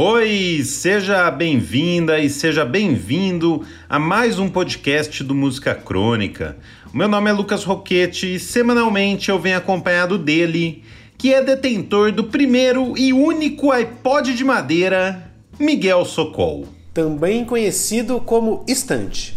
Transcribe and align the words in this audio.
Oi, 0.00 0.62
seja 0.64 1.28
bem-vinda 1.28 2.20
e 2.20 2.30
seja 2.30 2.64
bem-vindo 2.64 3.66
a 3.88 3.98
mais 3.98 4.38
um 4.38 4.48
podcast 4.48 5.24
do 5.24 5.34
Música 5.34 5.74
Crônica. 5.74 6.56
O 6.94 6.96
meu 6.96 7.08
nome 7.08 7.28
é 7.28 7.32
Lucas 7.32 7.64
Roquete 7.64 8.36
e 8.36 8.38
semanalmente 8.38 9.28
eu 9.28 9.40
venho 9.40 9.56
acompanhado 9.56 10.16
dele, 10.16 10.84
que 11.18 11.34
é 11.34 11.42
detentor 11.42 12.12
do 12.12 12.22
primeiro 12.22 12.96
e 12.96 13.12
único 13.12 13.72
iPod 13.72 14.36
de 14.36 14.44
madeira, 14.44 15.32
Miguel 15.58 16.04
Socol. 16.04 16.68
Também 16.94 17.44
conhecido 17.44 18.20
como 18.20 18.64
Estante. 18.68 19.36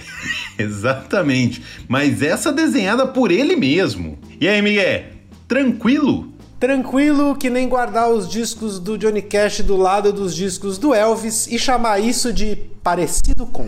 Exatamente, 0.58 1.62
mas 1.86 2.22
essa 2.22 2.50
desenhada 2.50 3.06
por 3.06 3.30
ele 3.30 3.54
mesmo. 3.54 4.18
E 4.40 4.48
aí, 4.48 4.62
Miguel, 4.62 5.04
tranquilo? 5.46 6.39
Tranquilo 6.60 7.34
que 7.34 7.48
nem 7.48 7.66
guardar 7.66 8.10
os 8.10 8.28
discos 8.28 8.78
do 8.78 8.98
Johnny 8.98 9.22
Cash 9.22 9.62
do 9.62 9.78
lado 9.78 10.12
dos 10.12 10.36
discos 10.36 10.76
do 10.76 10.94
Elvis 10.94 11.46
e 11.46 11.58
chamar 11.58 12.00
isso 12.00 12.34
de 12.34 12.54
parecido 12.82 13.46
com. 13.46 13.66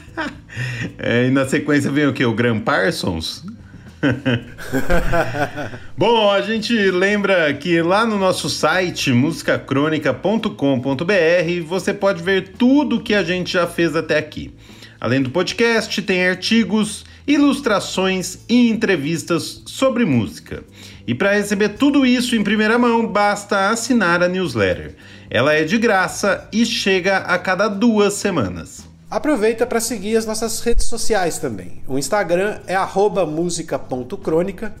é, 0.96 1.26
e 1.26 1.30
na 1.32 1.44
sequência 1.44 1.90
vem 1.90 2.06
o 2.06 2.12
que? 2.12 2.24
O 2.24 2.32
Graham 2.32 2.60
Parsons? 2.60 3.44
Bom, 5.98 6.30
a 6.30 6.40
gente 6.40 6.72
lembra 6.92 7.52
que 7.52 7.82
lá 7.82 8.06
no 8.06 8.16
nosso 8.16 8.48
site 8.48 9.12
musicacronica.com.br 9.12 11.66
você 11.66 11.92
pode 11.92 12.22
ver 12.22 12.52
tudo 12.56 13.00
que 13.00 13.12
a 13.12 13.24
gente 13.24 13.54
já 13.54 13.66
fez 13.66 13.96
até 13.96 14.18
aqui. 14.18 14.54
Além 15.00 15.20
do 15.20 15.30
podcast, 15.30 16.00
tem 16.02 16.28
artigos, 16.28 17.04
ilustrações 17.26 18.38
e 18.48 18.70
entrevistas 18.70 19.64
sobre 19.66 20.04
música. 20.04 20.62
E 21.06 21.14
para 21.14 21.34
receber 21.34 21.70
tudo 21.70 22.06
isso 22.06 22.34
em 22.34 22.42
primeira 22.42 22.78
mão, 22.78 23.06
basta 23.06 23.68
assinar 23.68 24.22
a 24.22 24.28
newsletter. 24.28 24.94
Ela 25.30 25.52
é 25.52 25.64
de 25.64 25.76
graça 25.76 26.48
e 26.50 26.64
chega 26.64 27.18
a 27.18 27.38
cada 27.38 27.68
duas 27.68 28.14
semanas. 28.14 28.84
Aproveita 29.10 29.66
para 29.66 29.80
seguir 29.80 30.16
as 30.16 30.24
nossas 30.24 30.60
redes 30.60 30.86
sociais 30.86 31.38
também. 31.38 31.82
O 31.86 31.98
Instagram 31.98 32.58
é 32.66 32.74
música.crônica 33.26 34.74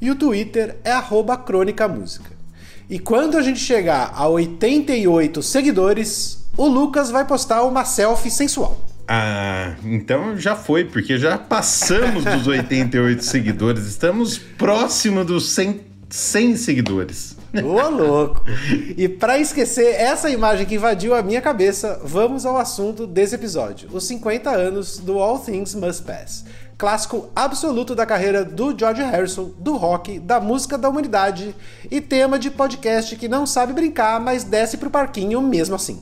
e 0.00 0.10
o 0.10 0.16
Twitter 0.16 0.76
é 0.82 0.92
crônicamúsica. 1.36 2.30
E 2.90 2.98
quando 2.98 3.36
a 3.36 3.42
gente 3.42 3.60
chegar 3.60 4.12
a 4.14 4.26
88 4.26 5.42
seguidores, 5.42 6.44
o 6.56 6.66
Lucas 6.66 7.10
vai 7.10 7.24
postar 7.24 7.62
uma 7.62 7.84
selfie 7.84 8.30
sensual. 8.30 8.87
Ah, 9.10 9.74
então 9.84 10.36
já 10.36 10.54
foi, 10.54 10.84
porque 10.84 11.16
já 11.16 11.38
passamos 11.38 12.24
dos 12.24 12.44
88 12.46 13.24
seguidores, 13.24 13.86
estamos 13.86 14.36
próximo 14.36 15.24
dos 15.24 15.50
100, 15.52 15.80
100 16.10 16.56
seguidores. 16.56 17.38
Ô, 17.64 17.88
louco! 17.88 18.44
E 18.98 19.08
para 19.08 19.38
esquecer 19.38 19.94
essa 19.94 20.28
imagem 20.28 20.66
que 20.66 20.74
invadiu 20.74 21.14
a 21.14 21.22
minha 21.22 21.40
cabeça, 21.40 21.98
vamos 22.04 22.44
ao 22.44 22.58
assunto 22.58 23.06
desse 23.06 23.34
episódio: 23.34 23.88
os 23.90 24.06
50 24.06 24.50
anos 24.50 24.98
do 24.98 25.18
All 25.18 25.38
Things 25.38 25.74
Must 25.74 26.02
Pass. 26.02 26.44
Clássico 26.76 27.30
absoluto 27.34 27.94
da 27.94 28.04
carreira 28.06 28.44
do 28.44 28.78
George 28.78 29.02
Harrison, 29.02 29.50
do 29.58 29.76
rock, 29.76 30.20
da 30.20 30.38
música 30.38 30.76
da 30.78 30.88
humanidade 30.88 31.56
e 31.90 32.00
tema 32.00 32.38
de 32.38 32.50
podcast 32.50 33.16
que 33.16 33.26
não 33.26 33.46
sabe 33.46 33.72
brincar, 33.72 34.20
mas 34.20 34.44
desce 34.44 34.76
pro 34.76 34.90
parquinho 34.90 35.40
mesmo 35.40 35.74
assim. 35.74 36.00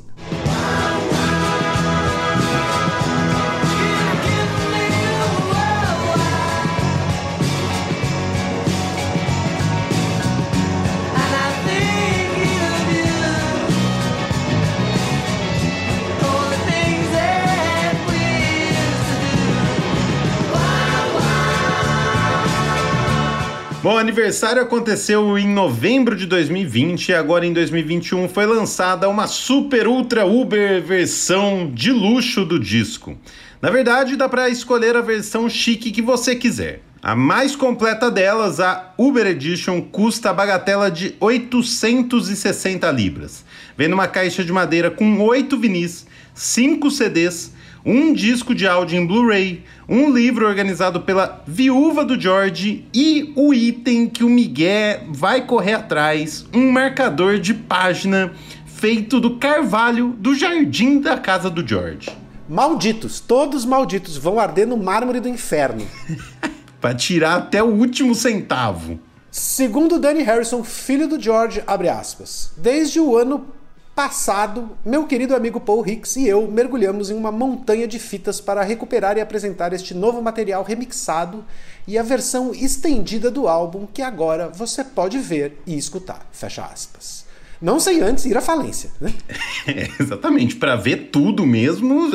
Bom, 23.96 24.00
o 24.00 24.02
aniversário 24.02 24.60
aconteceu 24.60 25.38
em 25.38 25.48
novembro 25.48 26.14
de 26.14 26.26
2020 26.26 27.08
e 27.08 27.14
agora 27.14 27.46
em 27.46 27.52
2021 27.54 28.28
foi 28.28 28.44
lançada 28.44 29.08
uma 29.08 29.26
super 29.26 29.88
ultra 29.88 30.26
uber 30.26 30.82
versão 30.82 31.70
de 31.72 31.90
luxo 31.92 32.44
do 32.44 32.60
disco. 32.60 33.16
Na 33.62 33.70
verdade, 33.70 34.14
dá 34.14 34.28
para 34.28 34.50
escolher 34.50 34.96
a 34.96 35.00
versão 35.00 35.48
chique 35.48 35.90
que 35.90 36.02
você 36.02 36.36
quiser. 36.36 36.82
A 37.02 37.16
mais 37.16 37.56
completa 37.56 38.10
delas, 38.10 38.60
a 38.60 38.92
Uber 38.98 39.26
Edition, 39.26 39.80
custa 39.80 40.28
a 40.28 40.34
bagatela 40.34 40.90
de 40.90 41.14
860 41.18 42.90
libras. 42.90 43.46
Vem 43.78 43.88
numa 43.88 44.06
caixa 44.06 44.44
de 44.44 44.52
madeira 44.52 44.90
com 44.90 45.22
8 45.22 45.56
vinis, 45.56 46.06
5 46.34 46.90
CDs, 46.90 47.50
um 47.86 48.12
disco 48.12 48.52
de 48.52 48.66
áudio 48.66 48.98
em 48.98 49.06
Blu-ray, 49.06 49.62
um 49.88 50.12
livro 50.12 50.44
organizado 50.44 51.02
pela 51.02 51.44
viúva 51.46 52.04
do 52.04 52.20
George 52.20 52.84
e 52.92 53.32
o 53.36 53.54
item 53.54 54.08
que 54.08 54.24
o 54.24 54.28
Miguel 54.28 55.04
vai 55.10 55.46
correr 55.46 55.74
atrás, 55.74 56.44
um 56.52 56.72
marcador 56.72 57.38
de 57.38 57.54
página 57.54 58.32
feito 58.66 59.20
do 59.20 59.36
carvalho 59.36 60.16
do 60.18 60.34
jardim 60.34 61.00
da 61.00 61.16
casa 61.16 61.48
do 61.48 61.66
George. 61.66 62.10
Malditos, 62.48 63.20
todos 63.20 63.64
malditos, 63.64 64.16
vão 64.16 64.40
arder 64.40 64.66
no 64.66 64.76
mármore 64.76 65.20
do 65.20 65.28
inferno. 65.28 65.86
para 66.80 66.94
tirar 66.94 67.36
até 67.36 67.62
o 67.62 67.66
último 67.66 68.14
centavo. 68.14 68.98
Segundo 69.30 69.98
Danny 69.98 70.22
Harrison, 70.22 70.62
filho 70.62 71.08
do 71.08 71.20
George, 71.20 71.62
abre 71.66 71.88
aspas. 71.88 72.52
Desde 72.56 73.00
o 73.00 73.16
ano 73.16 73.46
passado, 73.96 74.76
meu 74.84 75.06
querido 75.06 75.34
amigo 75.34 75.58
Paul 75.58 75.88
Hicks 75.88 76.16
e 76.16 76.28
eu 76.28 76.46
mergulhamos 76.46 77.08
em 77.08 77.14
uma 77.14 77.32
montanha 77.32 77.88
de 77.88 77.98
fitas 77.98 78.42
para 78.42 78.62
recuperar 78.62 79.16
e 79.16 79.22
apresentar 79.22 79.72
este 79.72 79.94
novo 79.94 80.20
material 80.20 80.62
remixado 80.62 81.42
e 81.86 81.96
a 81.96 82.02
versão 82.02 82.54
estendida 82.54 83.30
do 83.30 83.48
álbum 83.48 83.86
que 83.86 84.02
agora 84.02 84.50
você 84.50 84.84
pode 84.84 85.18
ver 85.18 85.62
e 85.66 85.78
escutar. 85.78 86.28
Fecha 86.30 86.62
aspas. 86.62 87.25
Não 87.60 87.80
sem 87.80 88.02
antes 88.02 88.24
ir 88.26 88.36
à 88.36 88.40
falência, 88.40 88.90
né? 89.00 89.12
É, 89.66 89.88
exatamente, 90.00 90.54
para 90.54 90.76
ver 90.76 91.08
tudo 91.10 91.44
mesmo, 91.44 92.08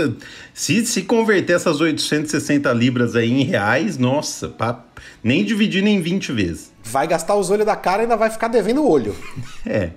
se, 0.53 0.85
se 0.85 1.01
converter 1.01 1.53
essas 1.53 1.81
860 1.81 2.71
libras 2.71 3.13
aí 3.13 3.29
em 3.29 3.43
reais, 3.43 3.97
nossa, 3.97 4.47
pra, 4.47 4.85
nem 5.21 5.43
dividindo 5.43 5.89
em 5.89 6.01
20 6.01 6.31
vezes 6.31 6.71
vai 6.83 7.07
gastar 7.07 7.35
os 7.35 7.49
olhos 7.49 7.65
da 7.65 7.75
cara 7.75 8.01
e 8.01 8.03
ainda 8.03 8.17
vai 8.17 8.29
ficar 8.29 8.47
devendo 8.47 8.81
o 8.81 8.89
olho. 8.89 9.15
É. 9.65 9.91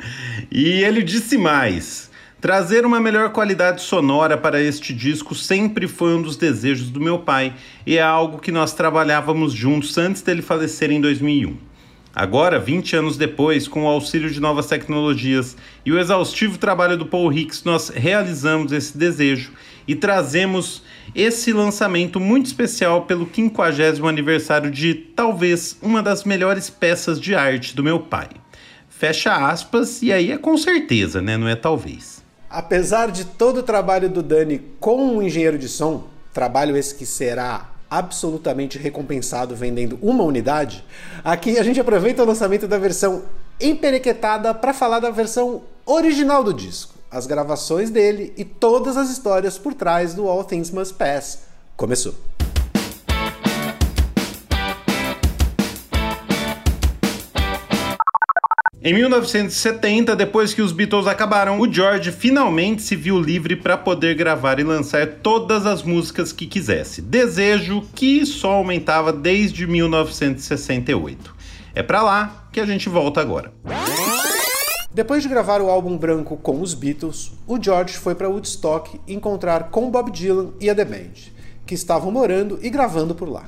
E 0.53 0.85
ele 0.85 1.03
disse 1.03 1.39
mais. 1.39 2.11
Trazer 2.41 2.85
uma 2.85 3.01
melhor 3.01 3.31
qualidade 3.31 3.81
sonora 3.81 4.37
para 4.37 4.61
este 4.61 4.93
disco 4.93 5.35
sempre 5.35 5.89
foi 5.89 6.15
um 6.15 6.21
dos 6.21 6.37
desejos 6.37 6.91
do 6.91 7.01
meu 7.01 7.21
pai 7.21 7.55
e 7.87 7.97
é 7.97 8.03
algo 8.03 8.39
que 8.39 8.53
nós 8.53 8.75
trabalhávamos 8.75 9.55
juntos 9.55 9.97
antes 9.97 10.21
dele 10.21 10.43
falecer 10.43 10.91
em 10.91 11.01
2001. 11.01 11.57
Agora, 12.15 12.61
20 12.61 12.95
anos 12.95 13.17
depois, 13.17 13.67
com 13.67 13.85
o 13.85 13.89
auxílio 13.89 14.31
de 14.31 14.39
novas 14.41 14.67
tecnologias 14.67 15.57
e 15.85 15.91
o 15.91 15.99
exaustivo 15.99 16.59
trabalho 16.59 16.97
do 16.97 17.07
Paul 17.07 17.33
Hicks, 17.33 17.65
nós 17.65 17.89
realizamos 17.89 18.71
esse 18.71 18.97
desejo 18.97 19.53
e 19.87 19.97
trazemos 19.97 20.85
esse 21.13 21.53
lançamento 21.53 22.21
muito 22.21 22.47
especial 22.47 23.03
pelo 23.03 23.29
50 23.29 24.09
aniversário 24.09 24.71
de 24.71 24.95
talvez 24.95 25.77
uma 25.83 26.01
das 26.01 26.23
melhores 26.23 26.71
peças 26.71 27.21
de 27.21 27.35
arte 27.35 27.75
do 27.75 27.83
meu 27.83 27.99
pai. 27.99 28.29
Fecha 28.89 29.35
aspas, 29.49 30.01
e 30.01 30.13
aí 30.13 30.31
é 30.31 30.39
com 30.39 30.57
certeza, 30.57 31.21
né? 31.21 31.37
Não 31.37 31.49
é 31.49 31.57
talvez. 31.57 32.23
Apesar 32.49 33.11
de 33.11 33.25
todo 33.25 33.59
o 33.59 33.63
trabalho 33.65 34.09
do 34.09 34.23
Dani 34.23 34.63
com 34.79 35.19
o 35.19 35.23
engenheiro 35.23 35.59
de 35.59 35.69
som, 35.69 36.07
trabalho 36.33 36.77
esse 36.77 36.95
que 36.95 37.05
será 37.05 37.74
absolutamente 37.99 38.79
recompensado 38.79 39.55
vendendo 39.55 39.99
uma 40.03 40.25
unidade, 40.25 40.85
aqui 41.23 41.59
a 41.59 41.63
gente 41.63 41.81
aproveita 41.81 42.23
o 42.23 42.27
lançamento 42.27 42.67
da 42.67 42.79
versão 42.79 43.23
emperequetada 43.61 44.53
para 44.53 44.75
falar 44.75 45.01
da 45.01 45.11
versão 45.11 45.63
original 45.87 46.43
do 46.43 46.53
disco 46.53 46.95
as 47.15 47.29
gravações 47.29 47.91
dele 47.91 48.33
e 48.37 48.45
todas 48.45 48.97
as 48.97 49.09
histórias 49.09 49.57
por 49.57 49.73
trás 49.73 50.15
do 50.15 50.29
All 50.29 50.43
Things 50.43 50.73
Must 50.73 50.95
Pass. 50.95 51.45
Começou! 51.77 52.13
Em 58.87 58.93
1970, 58.93 60.15
depois 60.15 60.53
que 60.53 60.61
os 60.61 60.71
Beatles 60.71 61.07
acabaram, 61.07 61.59
o 61.59 61.73
George 61.73 62.13
finalmente 62.13 62.83
se 62.83 62.95
viu 62.95 63.19
livre 63.19 63.57
para 63.57 63.79
poder 63.79 64.15
gravar 64.15 64.61
e 64.61 64.63
lançar 64.63 65.07
todas 65.23 65.65
as 65.65 65.83
músicas 65.83 66.35
que 66.35 66.47
quisesse. 66.47 67.01
Desejo 67.01 67.83
que 67.95 68.27
só 68.27 68.53
aumentava 68.53 69.11
desde 69.11 69.67
1968. 69.67 71.35
É 71.75 71.83
para 71.83 72.03
lá 72.03 72.47
que 72.53 72.61
a 72.61 72.67
gente 72.67 72.91
volta 72.91 73.23
agora. 73.23 73.55
Depois 74.93 75.23
de 75.23 75.31
gravar 75.31 75.63
o 75.63 75.71
álbum 75.71 75.97
branco 75.97 76.37
com 76.37 76.61
os 76.61 76.75
Beatles, 76.75 77.33
o 77.47 77.59
George 77.59 77.95
foi 77.95 78.15
para 78.15 78.29
Woodstock 78.29 79.01
encontrar 79.09 79.71
com 79.71 79.91
Bob 79.91 80.11
Dylan 80.11 80.51
e 80.61 80.69
a 80.69 80.75
The 80.75 80.85
Band, 80.85 81.33
que 81.65 81.75
estavam 81.75 82.13
morando 82.13 82.59
e 82.61 82.69
gravando 82.69 83.15
por 83.15 83.31
lá. 83.31 83.45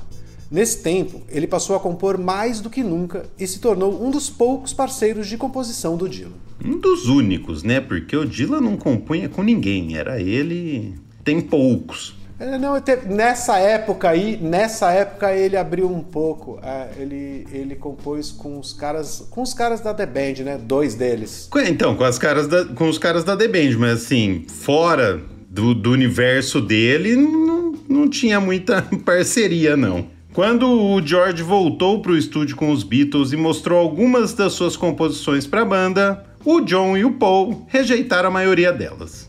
Nesse 0.49 0.81
tempo, 0.81 1.21
ele 1.29 1.45
passou 1.45 1.75
a 1.75 1.79
compor 1.79 2.17
mais 2.17 2.61
do 2.61 2.69
que 2.69 2.83
nunca 2.83 3.25
e 3.37 3.45
se 3.45 3.59
tornou 3.59 4.05
um 4.05 4.09
dos 4.09 4.29
poucos 4.29 4.73
parceiros 4.73 5.27
de 5.27 5.37
composição 5.37 5.97
do 5.97 6.07
Dylan. 6.07 6.31
Um 6.63 6.79
dos 6.79 7.07
únicos, 7.07 7.63
né? 7.63 7.81
Porque 7.81 8.15
o 8.15 8.25
Dylan 8.25 8.61
não 8.61 8.77
compunha 8.77 9.27
com 9.27 9.43
ninguém, 9.43 9.97
era 9.97 10.21
ele. 10.21 10.95
Tem 11.23 11.41
poucos. 11.41 12.15
É, 12.39 12.57
não, 12.57 12.75
nessa 13.07 13.57
época 13.57 14.09
aí, 14.09 14.37
nessa 14.37 14.91
época 14.91 15.33
ele 15.33 15.57
abriu 15.57 15.91
um 15.91 16.01
pouco. 16.01 16.59
É, 16.61 16.89
ele, 16.97 17.47
ele 17.51 17.75
compôs 17.75 18.31
com 18.31 18.59
os 18.59 18.73
caras, 18.73 19.27
com 19.29 19.41
os 19.41 19.53
caras 19.53 19.81
da 19.81 19.93
The 19.93 20.05
Band, 20.05 20.43
né? 20.43 20.57
Dois 20.57 20.95
deles. 20.95 21.49
Então, 21.67 21.95
com, 21.95 22.03
as 22.03 22.17
caras 22.17 22.47
da, 22.47 22.63
com 22.65 22.87
os 22.87 22.97
caras 22.97 23.23
da 23.23 23.35
The 23.35 23.47
Band, 23.47 23.77
mas 23.79 24.03
assim, 24.03 24.45
fora 24.47 25.19
do, 25.49 25.73
do 25.73 25.91
universo 25.91 26.61
dele, 26.61 27.15
não, 27.15 27.73
não 27.89 28.07
tinha 28.07 28.39
muita 28.39 28.83
parceria, 29.03 29.75
não. 29.75 30.16
Quando 30.37 30.69
o 30.69 31.01
George 31.03 31.41
voltou 31.41 31.99
para 31.99 32.11
o 32.11 32.15
estúdio 32.15 32.55
com 32.55 32.69
os 32.69 32.83
Beatles 32.83 33.31
e 33.31 33.35
mostrou 33.35 33.79
algumas 33.79 34.35
das 34.35 34.53
suas 34.53 34.77
composições 34.77 35.47
para 35.47 35.63
a 35.63 35.65
banda, 35.65 36.23
o 36.45 36.61
John 36.61 36.95
e 36.95 37.03
o 37.03 37.13
Paul 37.13 37.65
rejeitaram 37.67 38.29
a 38.29 38.31
maioria 38.31 38.71
delas. 38.71 39.27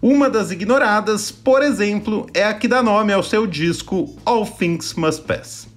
Uma 0.00 0.30
das 0.30 0.52
ignoradas, 0.52 1.32
por 1.32 1.60
exemplo, 1.60 2.28
é 2.32 2.44
a 2.44 2.54
que 2.54 2.68
dá 2.68 2.84
nome 2.84 3.12
ao 3.12 3.24
seu 3.24 3.48
disco 3.48 4.14
All 4.24 4.46
Things 4.46 4.94
Must 4.94 5.22
Pass. 5.22 5.73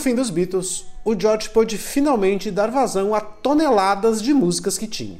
Fim 0.00 0.14
dos 0.14 0.30
Beatles, 0.30 0.86
o 1.04 1.18
George 1.18 1.50
pôde 1.50 1.78
finalmente 1.78 2.50
dar 2.50 2.70
vazão 2.70 3.14
a 3.14 3.20
toneladas 3.20 4.20
de 4.20 4.34
músicas 4.34 4.76
que 4.76 4.86
tinha. 4.86 5.18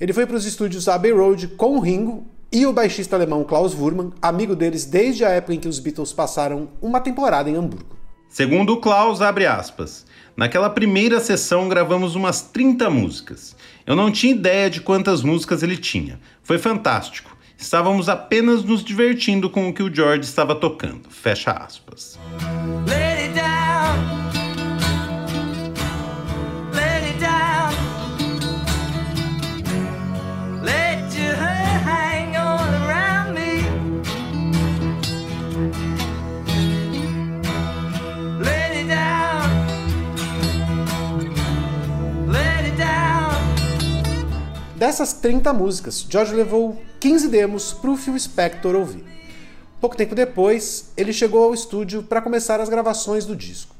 Ele 0.00 0.12
foi 0.12 0.26
para 0.26 0.36
os 0.36 0.44
estúdios 0.44 0.88
Abbey 0.88 1.12
Road 1.12 1.48
com 1.48 1.76
o 1.76 1.80
Ringo 1.80 2.26
e 2.52 2.66
o 2.66 2.72
baixista 2.72 3.16
alemão 3.16 3.44
Klaus 3.44 3.74
Wurmann, 3.74 4.12
amigo 4.20 4.56
deles 4.56 4.84
desde 4.84 5.24
a 5.24 5.28
época 5.28 5.54
em 5.54 5.60
que 5.60 5.68
os 5.68 5.78
Beatles 5.78 6.12
passaram 6.12 6.68
uma 6.82 7.00
temporada 7.00 7.48
em 7.48 7.54
Hamburgo. 7.54 7.96
Segundo 8.28 8.74
o 8.74 8.80
Klaus, 8.80 9.20
abre 9.20 9.46
aspas, 9.46 10.04
naquela 10.36 10.70
primeira 10.70 11.20
sessão 11.20 11.68
gravamos 11.68 12.14
umas 12.14 12.42
30 12.42 12.88
músicas. 12.90 13.56
Eu 13.86 13.94
não 13.94 14.10
tinha 14.10 14.32
ideia 14.32 14.70
de 14.70 14.80
quantas 14.80 15.22
músicas 15.22 15.62
ele 15.62 15.76
tinha. 15.76 16.20
Foi 16.42 16.58
fantástico. 16.58 17.36
Estávamos 17.58 18.08
apenas 18.08 18.64
nos 18.64 18.82
divertindo 18.82 19.50
com 19.50 19.68
o 19.68 19.74
que 19.74 19.82
o 19.82 19.94
George 19.94 20.24
estava 20.24 20.54
tocando. 20.54 21.10
Fecha 21.10 21.50
aspas. 21.50 22.18
Dessas 44.90 45.12
30 45.12 45.52
músicas, 45.52 46.06
George 46.08 46.34
levou 46.34 46.82
15 47.00 47.28
demos 47.28 47.72
para 47.72 47.90
o 47.90 47.96
Phil 47.96 48.18
Spector 48.18 48.74
ouvir. 48.74 49.04
Pouco 49.80 49.94
tempo 49.94 50.14
depois, 50.14 50.90
ele 50.96 51.12
chegou 51.12 51.44
ao 51.44 51.54
estúdio 51.54 52.02
para 52.02 52.20
começar 52.20 52.60
as 52.60 52.68
gravações 52.68 53.24
do 53.24 53.36
disco. 53.36 53.79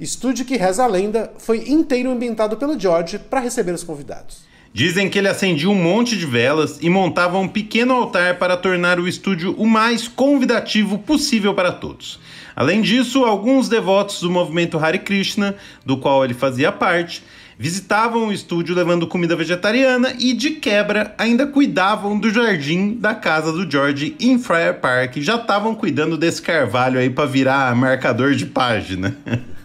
Estúdio 0.00 0.46
que, 0.46 0.56
reza 0.56 0.82
a 0.82 0.86
lenda, 0.86 1.30
foi 1.36 1.68
inteiro 1.68 2.10
ambientado 2.10 2.56
pelo 2.56 2.80
George 2.80 3.18
para 3.18 3.38
receber 3.38 3.72
os 3.72 3.84
convidados. 3.84 4.48
Dizem 4.72 5.10
que 5.10 5.18
ele 5.18 5.28
acendia 5.28 5.68
um 5.68 5.74
monte 5.74 6.16
de 6.16 6.24
velas 6.24 6.78
e 6.80 6.88
montava 6.88 7.36
um 7.36 7.46
pequeno 7.46 7.92
altar 7.92 8.38
para 8.38 8.56
tornar 8.56 8.98
o 8.98 9.06
estúdio 9.06 9.54
o 9.58 9.66
mais 9.66 10.08
convidativo 10.08 10.96
possível 11.00 11.52
para 11.52 11.70
todos. 11.70 12.18
Além 12.56 12.80
disso, 12.80 13.24
alguns 13.24 13.68
devotos 13.68 14.20
do 14.20 14.30
movimento 14.30 14.78
Hare 14.78 15.00
Krishna, 15.00 15.54
do 15.84 15.98
qual 15.98 16.24
ele 16.24 16.32
fazia 16.32 16.72
parte, 16.72 17.22
visitavam 17.58 18.28
o 18.28 18.32
estúdio 18.32 18.74
levando 18.74 19.06
comida 19.06 19.36
vegetariana 19.36 20.14
e, 20.18 20.32
de 20.32 20.52
quebra, 20.52 21.14
ainda 21.18 21.46
cuidavam 21.46 22.18
do 22.18 22.30
jardim 22.30 22.94
da 22.94 23.14
casa 23.14 23.52
do 23.52 23.70
George 23.70 24.16
em 24.18 24.38
Friar 24.38 24.80
Park. 24.80 25.16
Já 25.18 25.36
estavam 25.36 25.74
cuidando 25.74 26.16
desse 26.16 26.40
carvalho 26.40 26.98
aí 26.98 27.10
para 27.10 27.26
virar 27.26 27.76
marcador 27.76 28.34
de 28.34 28.46
página. 28.46 29.14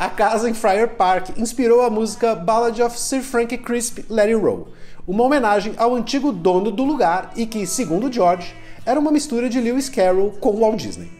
a 0.00 0.08
casa 0.08 0.48
em 0.48 0.54
Friar 0.54 0.88
Park 0.88 1.36
inspirou 1.36 1.82
a 1.82 1.90
música 1.90 2.34
Ballad 2.34 2.80
of 2.80 2.98
Sir 2.98 3.20
Frank 3.20 3.54
Crisp 3.58 3.98
Let 4.08 4.28
It 4.28 4.34
Roll, 4.34 4.68
uma 5.06 5.24
homenagem 5.24 5.74
ao 5.76 5.94
antigo 5.94 6.32
dono 6.32 6.70
do 6.70 6.82
lugar 6.82 7.32
e 7.36 7.44
que, 7.44 7.66
segundo 7.66 8.10
George, 8.10 8.54
era 8.86 8.98
uma 8.98 9.12
mistura 9.12 9.46
de 9.46 9.60
Lewis 9.60 9.90
Carroll 9.90 10.30
com 10.40 10.58
Walt 10.58 10.80
Disney. 10.80 11.12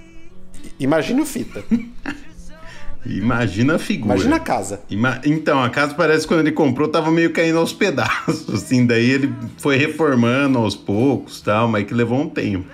Imagina 0.78 1.20
o 1.20 1.26
fita. 1.26 1.62
Imagina 3.04 3.74
a 3.74 3.78
figura. 3.78 4.14
Imagina 4.14 4.36
a 4.36 4.40
casa. 4.40 4.80
Ima... 4.88 5.20
Então, 5.26 5.62
a 5.62 5.68
casa 5.68 5.92
parece 5.94 6.22
que 6.22 6.28
quando 6.28 6.40
ele 6.40 6.52
comprou 6.52 6.88
tava 6.88 7.10
meio 7.10 7.34
caindo 7.34 7.58
aos 7.58 7.72
pedaços, 7.74 8.48
assim, 8.48 8.86
daí 8.86 9.10
ele 9.10 9.34
foi 9.58 9.76
reformando 9.76 10.58
aos 10.58 10.74
poucos, 10.74 11.42
tal, 11.42 11.68
mas 11.68 11.84
que 11.84 11.92
levou 11.92 12.18
um 12.18 12.30
tempo. 12.30 12.64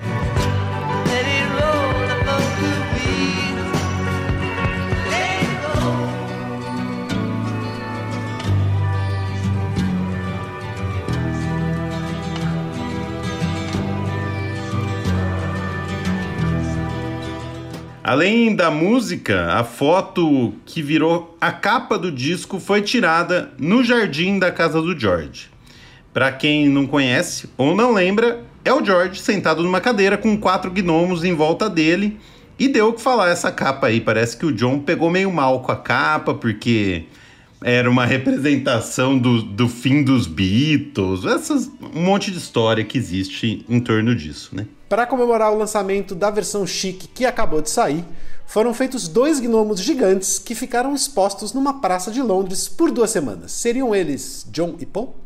Além 18.06 18.54
da 18.54 18.70
música, 18.70 19.52
a 19.54 19.64
foto 19.64 20.54
que 20.64 20.80
virou 20.80 21.36
a 21.40 21.50
capa 21.50 21.98
do 21.98 22.12
disco 22.12 22.60
foi 22.60 22.80
tirada 22.80 23.50
no 23.58 23.82
jardim 23.82 24.38
da 24.38 24.52
casa 24.52 24.80
do 24.80 24.96
George. 24.96 25.48
Para 26.14 26.30
quem 26.30 26.68
não 26.68 26.86
conhece 26.86 27.50
ou 27.58 27.74
não 27.74 27.92
lembra, 27.92 28.44
é 28.64 28.72
o 28.72 28.84
George 28.84 29.18
sentado 29.18 29.60
numa 29.60 29.80
cadeira 29.80 30.16
com 30.16 30.38
quatro 30.38 30.70
gnomos 30.70 31.24
em 31.24 31.34
volta 31.34 31.68
dele. 31.68 32.16
E 32.56 32.68
deu 32.68 32.90
o 32.90 32.92
que 32.92 33.02
falar 33.02 33.28
essa 33.28 33.50
capa 33.50 33.88
aí. 33.88 34.00
Parece 34.00 34.36
que 34.36 34.46
o 34.46 34.52
John 34.52 34.78
pegou 34.78 35.10
meio 35.10 35.32
mal 35.32 35.58
com 35.62 35.72
a 35.72 35.76
capa, 35.76 36.32
porque 36.32 37.06
era 37.60 37.90
uma 37.90 38.06
representação 38.06 39.18
do, 39.18 39.42
do 39.42 39.68
fim 39.68 40.04
dos 40.04 40.28
Beatles. 40.28 41.24
Essas, 41.24 41.68
um 41.92 42.04
monte 42.04 42.30
de 42.30 42.38
história 42.38 42.84
que 42.84 42.96
existe 42.96 43.64
em 43.68 43.80
torno 43.80 44.14
disso, 44.14 44.54
né? 44.54 44.64
Para 44.88 45.06
comemorar 45.06 45.52
o 45.52 45.58
lançamento 45.58 46.14
da 46.14 46.30
versão 46.30 46.66
chique 46.66 47.08
que 47.08 47.26
acabou 47.26 47.60
de 47.60 47.70
sair, 47.70 48.04
foram 48.46 48.72
feitos 48.72 49.08
dois 49.08 49.40
gnomos 49.40 49.80
gigantes 49.80 50.38
que 50.38 50.54
ficaram 50.54 50.94
expostos 50.94 51.52
numa 51.52 51.80
praça 51.80 52.10
de 52.12 52.22
Londres 52.22 52.68
por 52.68 52.92
duas 52.92 53.10
semanas. 53.10 53.50
Seriam 53.50 53.92
eles 53.92 54.46
John 54.50 54.76
e 54.78 54.86
Paul? 54.86 55.16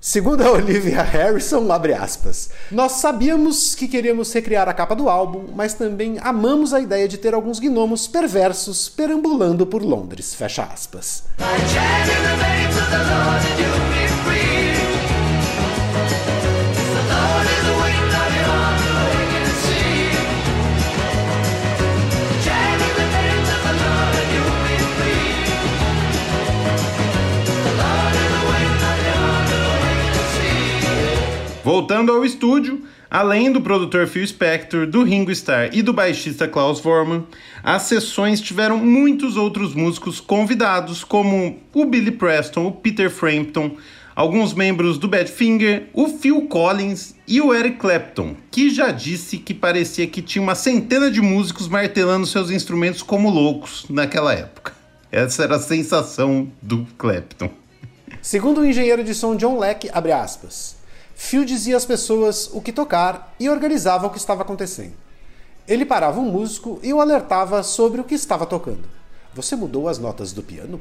Segundo 0.00 0.42
a 0.42 0.50
Olivia 0.52 1.02
Harrison, 1.02 1.70
abre 1.70 1.92
aspas, 1.92 2.50
nós 2.70 2.92
sabíamos 2.92 3.74
que 3.74 3.88
queríamos 3.88 4.32
recriar 4.32 4.68
a 4.68 4.72
capa 4.72 4.94
do 4.94 5.08
álbum, 5.08 5.48
mas 5.54 5.74
também 5.74 6.18
amamos 6.22 6.72
a 6.72 6.80
ideia 6.80 7.08
de 7.08 7.18
ter 7.18 7.34
alguns 7.34 7.58
gnomos 7.58 8.06
perversos 8.06 8.88
perambulando 8.88 9.66
por 9.66 9.82
Londres, 9.82 10.32
fecha 10.32 10.62
aspas. 10.62 11.24
Voltando 31.62 32.10
ao 32.10 32.24
estúdio, 32.24 32.82
além 33.10 33.52
do 33.52 33.60
produtor 33.60 34.06
Phil 34.06 34.26
Spector, 34.26 34.86
do 34.86 35.02
Ringo 35.02 35.30
Starr 35.30 35.68
e 35.74 35.82
do 35.82 35.92
baixista 35.92 36.48
Klaus 36.48 36.80
Vormann, 36.80 37.26
as 37.62 37.82
sessões 37.82 38.40
tiveram 38.40 38.78
muitos 38.78 39.36
outros 39.36 39.74
músicos 39.74 40.20
convidados, 40.20 41.04
como 41.04 41.58
o 41.74 41.84
Billy 41.84 42.12
Preston, 42.12 42.66
o 42.66 42.72
Peter 42.72 43.10
Frampton, 43.10 43.76
alguns 44.16 44.54
membros 44.54 44.96
do 44.96 45.06
Badfinger, 45.06 45.88
o 45.92 46.08
Phil 46.08 46.48
Collins 46.48 47.14
e 47.28 47.42
o 47.42 47.52
Eric 47.52 47.76
Clapton, 47.76 48.36
que 48.50 48.70
já 48.70 48.90
disse 48.90 49.36
que 49.36 49.52
parecia 49.52 50.06
que 50.06 50.22
tinha 50.22 50.42
uma 50.42 50.54
centena 50.54 51.10
de 51.10 51.20
músicos 51.20 51.68
martelando 51.68 52.26
seus 52.26 52.50
instrumentos 52.50 53.02
como 53.02 53.28
loucos 53.28 53.84
naquela 53.90 54.32
época. 54.32 54.72
Essa 55.12 55.42
era 55.42 55.56
a 55.56 55.60
sensação 55.60 56.50
do 56.62 56.86
Clapton. 56.96 57.50
Segundo 58.22 58.62
o 58.62 58.66
engenheiro 58.66 59.04
de 59.04 59.14
som 59.14 59.36
John 59.36 59.58
Leck, 59.58 59.90
abre 59.92 60.12
aspas, 60.12 60.79
Phil 61.14 61.44
dizia 61.44 61.76
às 61.76 61.84
pessoas 61.84 62.50
o 62.52 62.60
que 62.60 62.72
tocar 62.72 63.34
e 63.38 63.48
organizava 63.48 64.06
o 64.06 64.10
que 64.10 64.18
estava 64.18 64.42
acontecendo. 64.42 64.94
Ele 65.68 65.84
parava 65.84 66.20
um 66.20 66.30
músico 66.30 66.80
e 66.82 66.92
o 66.92 67.00
alertava 67.00 67.62
sobre 67.62 68.00
o 68.00 68.04
que 68.04 68.14
estava 68.14 68.46
tocando. 68.46 68.88
Você 69.34 69.54
mudou 69.54 69.88
as 69.88 69.98
notas 69.98 70.32
do 70.32 70.42
piano? 70.42 70.80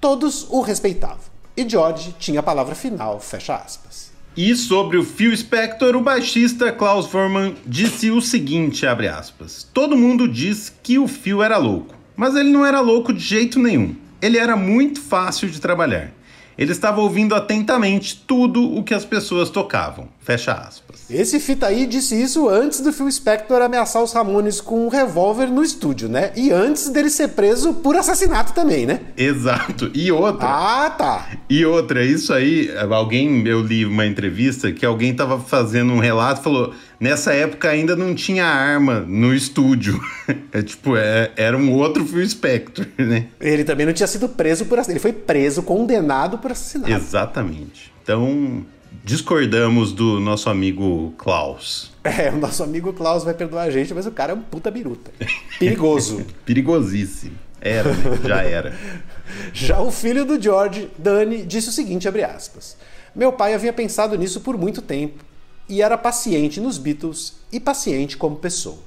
Todos 0.00 0.46
o 0.50 0.60
respeitavam. 0.60 1.38
E 1.56 1.68
George 1.68 2.14
tinha 2.18 2.40
a 2.40 2.42
palavra 2.42 2.74
final, 2.74 3.20
fecha 3.20 3.54
aspas. 3.54 4.10
E 4.36 4.54
sobre 4.54 4.96
o 4.96 5.04
Phil 5.04 5.36
Spector, 5.36 5.96
o 5.96 6.00
baixista 6.00 6.70
Klaus 6.70 7.06
Forman 7.06 7.56
disse 7.66 8.10
o 8.10 8.20
seguinte, 8.20 8.86
abre 8.86 9.08
aspas: 9.08 9.68
Todo 9.74 9.96
mundo 9.96 10.28
diz 10.28 10.72
que 10.82 10.98
o 10.98 11.08
Phil 11.08 11.42
era 11.42 11.56
louco, 11.56 11.94
mas 12.16 12.36
ele 12.36 12.50
não 12.50 12.64
era 12.64 12.80
louco 12.80 13.12
de 13.12 13.18
jeito 13.18 13.58
nenhum. 13.58 13.96
Ele 14.22 14.38
era 14.38 14.56
muito 14.56 15.00
fácil 15.00 15.48
de 15.48 15.60
trabalhar. 15.60 16.12
Ele 16.58 16.72
estava 16.72 17.00
ouvindo 17.00 17.36
atentamente 17.36 18.16
tudo 18.26 18.76
o 18.76 18.82
que 18.82 18.92
as 18.92 19.04
pessoas 19.04 19.48
tocavam. 19.48 20.08
Fecha 20.28 20.52
aspas. 20.52 21.06
Esse 21.08 21.40
fita 21.40 21.68
aí 21.68 21.86
disse 21.86 22.14
isso 22.14 22.50
antes 22.50 22.82
do 22.82 22.92
Phil 22.92 23.10
Spector 23.10 23.62
ameaçar 23.62 24.02
os 24.02 24.12
Ramones 24.12 24.60
com 24.60 24.84
um 24.84 24.88
revólver 24.90 25.46
no 25.46 25.62
estúdio, 25.62 26.06
né? 26.06 26.32
E 26.36 26.52
antes 26.52 26.90
dele 26.90 27.08
ser 27.08 27.28
preso 27.28 27.72
por 27.72 27.96
assassinato 27.96 28.52
também, 28.52 28.84
né? 28.84 29.00
Exato. 29.16 29.90
E 29.94 30.12
outra. 30.12 30.46
Ah, 30.46 30.90
tá. 30.90 31.28
E 31.48 31.64
outra, 31.64 32.04
isso 32.04 32.34
aí, 32.34 32.70
alguém, 32.90 33.42
eu 33.48 33.62
li 33.62 33.86
uma 33.86 34.04
entrevista 34.04 34.70
que 34.70 34.84
alguém 34.84 35.12
estava 35.12 35.40
fazendo 35.40 35.94
um 35.94 35.98
relato 35.98 36.42
falou: 36.42 36.74
nessa 37.00 37.32
época 37.32 37.70
ainda 37.70 37.96
não 37.96 38.14
tinha 38.14 38.44
arma 38.44 39.00
no 39.00 39.34
estúdio. 39.34 39.98
É 40.50 40.62
tipo, 40.62 40.96
é, 40.96 41.30
era 41.36 41.56
um 41.56 41.72
outro 41.72 42.04
Phil 42.04 42.26
Spector, 42.28 42.86
né? 42.98 43.26
Ele 43.40 43.64
também 43.64 43.86
não 43.86 43.92
tinha 43.92 44.06
sido 44.06 44.28
preso 44.28 44.64
por 44.64 44.78
assassinato. 44.78 45.06
Ele 45.06 45.12
foi 45.14 45.24
preso, 45.24 45.62
condenado 45.62 46.38
por 46.38 46.52
assassinato. 46.52 46.90
Exatamente. 46.90 47.92
Então, 48.02 48.64
discordamos 49.08 49.90
do 49.90 50.20
nosso 50.20 50.50
amigo 50.50 51.14
Klaus. 51.16 51.90
É, 52.08 52.30
o 52.30 52.38
nosso 52.38 52.62
amigo 52.62 52.90
Klaus 52.94 53.22
vai 53.22 53.34
perdoar 53.34 53.64
a 53.64 53.70
gente, 53.70 53.92
mas 53.92 54.06
o 54.06 54.10
cara 54.10 54.32
é 54.32 54.34
um 54.34 54.40
puta 54.40 54.70
biruta. 54.70 55.10
Perigoso. 55.58 56.24
Perigosíssimo. 56.42 57.36
Era, 57.60 57.92
né? 57.92 58.18
Já 58.26 58.42
era. 58.42 58.74
Já 59.52 59.80
o 59.82 59.90
filho 59.90 60.24
do 60.24 60.40
George, 60.40 60.88
Danny, 60.96 61.42
disse 61.42 61.68
o 61.68 61.72
seguinte, 61.72 62.08
abre 62.08 62.24
aspas. 62.24 62.78
Meu 63.14 63.30
pai 63.30 63.52
havia 63.52 63.74
pensado 63.74 64.16
nisso 64.16 64.40
por 64.40 64.56
muito 64.56 64.80
tempo 64.80 65.22
e 65.68 65.82
era 65.82 65.98
paciente 65.98 66.62
nos 66.62 66.78
Beatles 66.78 67.34
e 67.52 67.60
paciente 67.60 68.16
como 68.16 68.36
pessoa. 68.36 68.78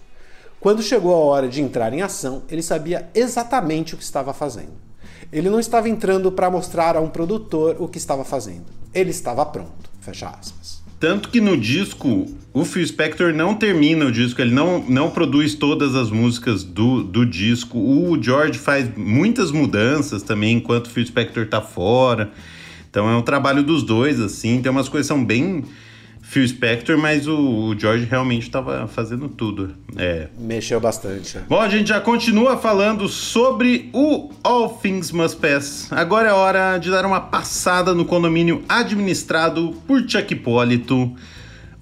Quando 0.60 0.82
chegou 0.82 1.14
a 1.14 1.18
hora 1.18 1.48
de 1.48 1.62
entrar 1.62 1.94
em 1.94 2.02
ação, 2.02 2.42
ele 2.50 2.64
sabia 2.64 3.08
exatamente 3.14 3.94
o 3.94 3.98
que 3.98 4.04
estava 4.04 4.34
fazendo. 4.34 4.74
Ele 5.32 5.50
não 5.50 5.60
estava 5.60 5.88
entrando 5.88 6.32
para 6.32 6.50
mostrar 6.50 6.96
a 6.96 7.00
um 7.00 7.10
produtor 7.10 7.78
o 7.80 7.88
que 7.88 7.98
estava 7.98 8.26
fazendo. 8.26 8.66
Ele 8.94 9.12
estava 9.12 9.46
pronto. 9.46 9.90
Fecha 10.02 10.28
aspas. 10.28 10.82
Tanto 11.00 11.30
que 11.30 11.42
no 11.42 11.58
disco, 11.58 12.28
o 12.54 12.64
Phil 12.64 12.86
Spector 12.86 13.34
não 13.34 13.56
termina 13.56 14.06
o 14.06 14.12
disco, 14.12 14.40
ele 14.40 14.54
não, 14.54 14.84
não 14.88 15.10
produz 15.10 15.56
todas 15.56 15.96
as 15.96 16.12
músicas 16.12 16.64
do, 16.64 17.02
do 17.02 17.26
disco. 17.26 17.80
O 17.80 18.22
George 18.22 18.60
faz 18.60 18.88
muitas 18.96 19.52
mudanças 19.52 20.22
também 20.22 20.58
enquanto 20.58 20.88
o 20.88 20.90
Phil 20.90 21.06
Spector 21.06 21.48
tá 21.48 21.62
fora. 21.62 22.32
Então 22.90 23.10
é 23.10 23.16
um 23.16 23.22
trabalho 23.22 23.64
dos 23.64 23.84
dois, 23.84 24.20
assim. 24.20 24.62
Tem 24.62 24.70
umas 24.70 24.90
coisas 24.90 25.08
que 25.10 25.16
são 25.16 25.26
bem 25.26 25.64
Phil 26.32 26.48
Spector, 26.48 26.98
mas 26.98 27.28
o, 27.28 27.38
o 27.38 27.78
George 27.78 28.06
realmente 28.06 28.44
estava 28.44 28.88
fazendo 28.88 29.28
tudo. 29.28 29.76
É. 29.98 30.30
Mexeu 30.40 30.80
bastante. 30.80 31.38
Bom, 31.40 31.60
a 31.60 31.68
gente 31.68 31.90
já 31.90 32.00
continua 32.00 32.56
falando 32.56 33.10
sobre 33.10 33.90
o 33.92 34.32
All 34.42 34.70
Things 34.70 35.12
Must 35.12 35.36
Pass. 35.36 35.92
Agora 35.92 36.30
é 36.30 36.32
hora 36.32 36.78
de 36.78 36.90
dar 36.90 37.06
uma 37.06 37.20
passada 37.20 37.94
no 37.94 38.06
condomínio 38.06 38.64
administrado 38.70 39.76
por 39.86 40.10
Chuck 40.10 40.34
Hipólito, 40.34 41.14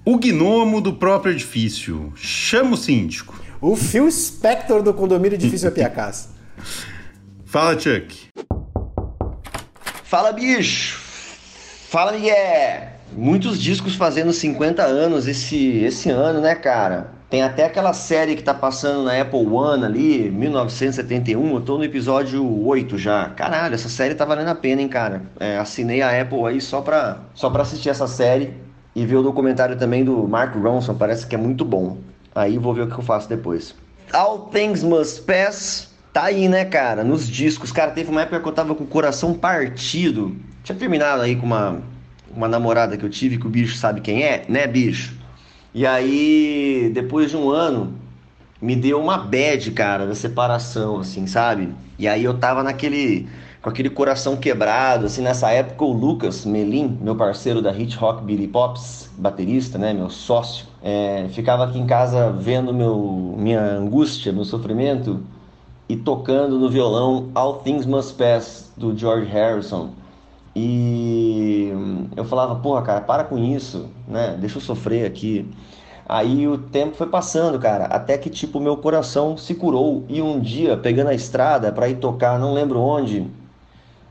o 0.03 0.17
gnomo 0.17 0.81
do 0.81 0.93
próprio 0.93 1.31
edifício. 1.31 2.11
Chama 2.15 2.71
o 2.71 2.77
síndico. 2.77 3.39
O 3.61 3.75
Phil 3.75 4.09
Spector 4.09 4.81
do 4.81 4.95
condomínio 4.95 5.35
edifício 5.35 5.67
é 5.67 5.71
Piacás. 5.71 6.29
Fala, 7.45 7.79
Chuck. 7.79 8.17
Fala, 10.05 10.31
bicho. 10.31 10.97
Fala, 11.91 12.13
Miguel. 12.13 12.98
Muitos 13.19 13.61
discos 13.61 13.95
fazendo 13.95 14.31
50 14.31 14.81
anos 14.81 15.27
esse, 15.27 15.79
esse 15.79 16.09
ano, 16.09 16.39
né, 16.39 16.55
cara? 16.55 17.11
Tem 17.29 17.43
até 17.43 17.65
aquela 17.65 17.91
série 17.91 18.33
que 18.33 18.41
tá 18.41 18.53
passando 18.53 19.03
na 19.03 19.19
Apple 19.19 19.45
One 19.45 19.83
ali, 19.83 20.31
1971. 20.31 21.53
Eu 21.53 21.59
tô 21.59 21.77
no 21.77 21.83
episódio 21.83 22.65
8 22.65 22.97
já. 22.97 23.27
Caralho, 23.31 23.75
essa 23.75 23.89
série 23.89 24.15
tá 24.15 24.23
valendo 24.23 24.47
a 24.47 24.55
pena, 24.55 24.81
hein, 24.81 24.87
cara? 24.87 25.23
É, 25.37 25.57
assinei 25.57 26.01
a 26.01 26.21
Apple 26.21 26.45
aí 26.45 26.61
só 26.61 26.79
pra, 26.79 27.17
só 27.33 27.49
pra 27.49 27.63
assistir 27.63 27.89
essa 27.89 28.07
série 28.07 28.53
e 28.95 29.05
ver 29.05 29.17
o 29.17 29.21
documentário 29.21 29.75
também 29.75 30.05
do 30.05 30.25
Mark 30.25 30.55
Ronson. 30.55 30.95
Parece 30.95 31.27
que 31.27 31.35
é 31.35 31.37
muito 31.37 31.65
bom. 31.65 31.97
Aí 32.33 32.57
vou 32.57 32.73
ver 32.73 32.83
o 32.83 32.87
que 32.87 32.97
eu 32.97 33.03
faço 33.03 33.27
depois. 33.27 33.75
All 34.13 34.47
Things 34.47 34.81
Must 34.81 35.23
Pass 35.23 35.93
tá 36.13 36.23
aí, 36.23 36.47
né, 36.47 36.63
cara? 36.63 37.03
Nos 37.03 37.27
discos. 37.27 37.69
Cara, 37.69 37.91
teve 37.91 38.09
uma 38.09 38.21
época 38.21 38.39
que 38.39 38.47
eu 38.47 38.53
tava 38.53 38.73
com 38.73 38.85
o 38.85 38.87
coração 38.87 39.33
partido. 39.33 40.37
Tinha 40.63 40.77
terminado 40.77 41.21
aí 41.21 41.35
com 41.35 41.45
uma 41.45 41.81
uma 42.35 42.47
namorada 42.47 42.97
que 42.97 43.05
eu 43.05 43.09
tive, 43.09 43.37
que 43.37 43.47
o 43.47 43.49
bicho 43.49 43.75
sabe 43.75 44.01
quem 44.01 44.23
é, 44.23 44.45
né, 44.47 44.67
bicho? 44.67 45.17
E 45.73 45.85
aí, 45.85 46.91
depois 46.93 47.29
de 47.29 47.37
um 47.37 47.49
ano, 47.49 47.93
me 48.61 48.75
deu 48.75 48.99
uma 48.99 49.17
bad, 49.17 49.71
cara, 49.71 50.05
da 50.05 50.15
separação, 50.15 50.99
assim, 50.99 51.27
sabe? 51.27 51.73
E 51.97 52.07
aí 52.07 52.23
eu 52.23 52.37
tava 52.37 52.63
naquele. 52.63 53.27
com 53.61 53.69
aquele 53.69 53.89
coração 53.89 54.35
quebrado, 54.37 55.05
assim, 55.05 55.21
nessa 55.21 55.49
época 55.51 55.83
o 55.83 55.91
Lucas 55.91 56.45
Melim, 56.45 56.97
meu 57.01 57.15
parceiro 57.15 57.61
da 57.61 57.71
Hit 57.71 57.95
Rock 57.97 58.23
Billy 58.23 58.47
Pops, 58.47 59.09
baterista, 59.17 59.77
né, 59.77 59.93
meu 59.93 60.09
sócio, 60.09 60.65
é, 60.81 61.27
ficava 61.29 61.65
aqui 61.65 61.77
em 61.77 61.85
casa 61.85 62.31
vendo 62.31 62.73
meu, 62.73 63.35
minha 63.37 63.61
angústia, 63.61 64.31
meu 64.31 64.45
sofrimento 64.45 65.21
e 65.89 65.95
tocando 65.95 66.59
no 66.59 66.69
violão 66.69 67.31
All 67.33 67.55
Things 67.55 67.85
Must 67.85 68.13
Pass, 68.13 68.71
do 68.77 68.95
George 68.95 69.25
Harrison. 69.25 69.89
E 70.55 71.71
eu 72.15 72.25
falava, 72.25 72.55
porra, 72.55 72.81
cara, 72.81 73.01
para 73.01 73.23
com 73.23 73.37
isso, 73.37 73.89
né? 74.07 74.35
Deixa 74.39 74.57
eu 74.57 74.61
sofrer 74.61 75.05
aqui. 75.05 75.49
Aí 76.07 76.47
o 76.47 76.57
tempo 76.57 76.95
foi 76.95 77.05
passando, 77.05 77.59
cara, 77.59 77.85
até 77.85 78.17
que 78.17 78.31
tipo 78.31 78.59
meu 78.59 78.75
coração 78.77 79.37
se 79.37 79.53
curou 79.53 80.05
e 80.09 80.19
um 80.23 80.39
dia 80.39 80.75
pegando 80.75 81.09
a 81.09 81.13
estrada 81.13 81.71
para 81.71 81.87
ir 81.87 81.97
tocar, 81.97 82.39
não 82.39 82.51
lembro 82.51 82.79
onde, 82.79 83.29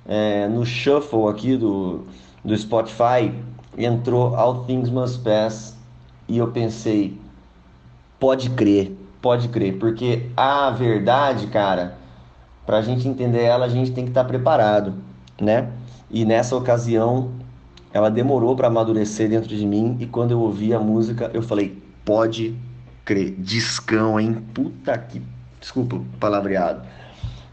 é, 0.06 0.46
no 0.46 0.64
shuffle 0.64 1.26
aqui 1.26 1.56
do, 1.56 2.04
do 2.44 2.56
Spotify, 2.56 3.34
entrou 3.76 4.36
All 4.36 4.64
Things 4.64 4.88
Must 4.88 5.18
Pass 5.24 5.76
e 6.28 6.38
eu 6.38 6.52
pensei, 6.52 7.18
pode 8.20 8.50
crer, 8.50 8.96
pode 9.20 9.48
crer, 9.48 9.76
porque 9.78 10.30
a 10.36 10.70
verdade, 10.70 11.48
cara, 11.48 11.98
pra 12.64 12.80
gente 12.80 13.08
entender 13.08 13.42
ela, 13.42 13.66
a 13.66 13.68
gente 13.68 13.90
tem 13.90 14.04
que 14.04 14.10
estar 14.10 14.22
tá 14.22 14.28
preparado, 14.28 14.94
né? 15.40 15.68
E 16.10 16.24
nessa 16.24 16.56
ocasião, 16.56 17.30
ela 17.92 18.10
demorou 18.10 18.56
para 18.56 18.68
amadurecer 18.68 19.28
dentro 19.28 19.48
de 19.48 19.66
mim 19.66 19.96
e 20.00 20.06
quando 20.06 20.32
eu 20.32 20.40
ouvi 20.40 20.72
a 20.72 20.80
música, 20.80 21.30
eu 21.34 21.42
falei: 21.42 21.82
"Pode 22.04 22.56
crer, 23.04 23.34
discão, 23.38 24.20
hein? 24.20 24.44
Puta 24.52 24.96
que, 24.98 25.22
desculpa 25.58 25.96
o 25.96 26.04
palavreado. 26.20 26.82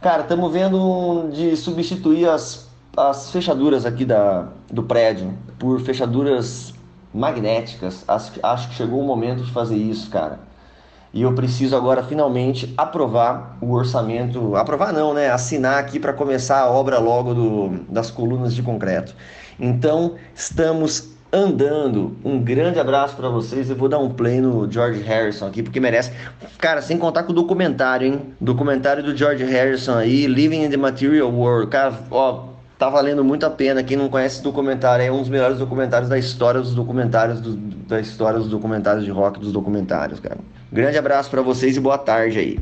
Cara, 0.02 0.24
estamos 0.24 0.52
vendo 0.52 1.30
de 1.32 1.56
substituir 1.56 2.30
as, 2.30 2.70
as 2.96 3.32
fechaduras 3.32 3.86
aqui 3.86 4.06
da, 4.06 4.50
do 4.72 4.84
prédio 4.84 5.34
por 5.58 5.80
fechaduras 5.80 6.74
magnéticas. 7.14 8.04
Acho, 8.08 8.34
acho 8.44 8.70
que 8.70 8.76
chegou 8.76 9.00
o 9.00 9.04
momento 9.06 9.44
de 9.44 9.52
fazer 9.52 9.78
isso, 9.78 10.10
cara. 10.10 10.40
E 11.16 11.22
eu 11.22 11.34
preciso 11.34 11.78
agora 11.78 12.04
finalmente 12.04 12.74
aprovar 12.76 13.58
o 13.62 13.72
orçamento, 13.72 14.54
aprovar 14.58 14.92
não, 14.92 15.14
né? 15.14 15.32
Assinar 15.32 15.80
aqui 15.80 15.98
para 15.98 16.12
começar 16.12 16.60
a 16.60 16.70
obra 16.70 17.00
logo 17.00 17.34
do, 17.34 17.70
das 17.88 18.12
colunas 18.12 18.54
de 18.54 18.62
concreto. 18.62 19.16
Então, 19.58 20.16
estamos 20.36 21.16
andando. 21.32 22.18
Um 22.22 22.38
grande 22.44 22.82
abraço 22.82 23.16
para 23.16 23.30
vocês. 23.30 23.70
Eu 23.70 23.78
vou 23.78 23.88
dar 23.88 23.98
um 23.98 24.10
play 24.10 24.42
no 24.42 24.70
George 24.70 25.02
Harrison 25.04 25.48
aqui, 25.48 25.64
porque 25.64 25.80
merece. 25.80 26.12
Cara, 26.58 26.82
sem 26.82 26.98
contar 26.98 27.24
com 27.24 27.32
o 27.32 27.36
documentário, 27.36 28.06
hein? 28.06 28.34
Documentário 28.42 29.02
do 29.02 29.16
George 29.16 29.46
Harrison 29.46 29.96
aí, 29.96 30.28
Living 30.28 30.66
in 30.66 30.70
the 30.70 30.76
Material 30.76 31.32
World. 31.32 31.72
Cara, 31.72 31.94
ó, 32.12 32.50
tá 32.78 32.90
valendo 32.90 33.24
muito 33.24 33.46
a 33.46 33.50
pena. 33.50 33.82
Quem 33.82 33.96
não 33.96 34.10
conhece 34.10 34.36
esse 34.36 34.44
documentário 34.44 35.06
é 35.06 35.10
um 35.10 35.22
dos 35.22 35.30
melhores 35.30 35.60
documentários 35.60 36.10
da 36.10 36.18
história 36.18 36.60
dos 36.60 36.76
documentários, 36.76 37.40
do, 37.40 37.56
da 37.56 38.02
história 38.02 38.38
dos 38.38 38.50
documentários 38.50 39.06
de 39.06 39.12
rock 39.12 39.40
dos 39.40 39.54
documentários, 39.54 40.20
cara. 40.20 40.40
Grande 40.76 40.98
abraço 40.98 41.30
para 41.30 41.42
vocês 41.42 41.78
e 41.78 41.80
boa 41.80 41.98
tarde 41.98 42.38
aí. 42.38 42.58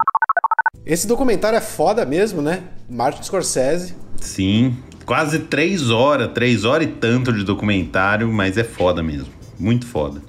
Esse 0.86 1.08
documentário 1.08 1.58
é 1.58 1.62
foda 1.62 2.06
mesmo, 2.06 2.44
né? 2.44 2.62
Martin 2.88 3.24
Scorsese. 3.24 3.96
Sim, 4.22 4.78
quase 5.04 5.40
três 5.40 5.90
horas, 5.90 6.32
três 6.32 6.64
horas 6.64 6.86
e 6.86 6.92
tanto 6.92 7.34
de 7.34 7.44
documentário, 7.44 8.32
mas 8.32 8.56
é 8.56 8.64
foda 8.64 9.02
mesmo. 9.02 9.34
Muito 9.58 9.88
foda. 9.88 10.22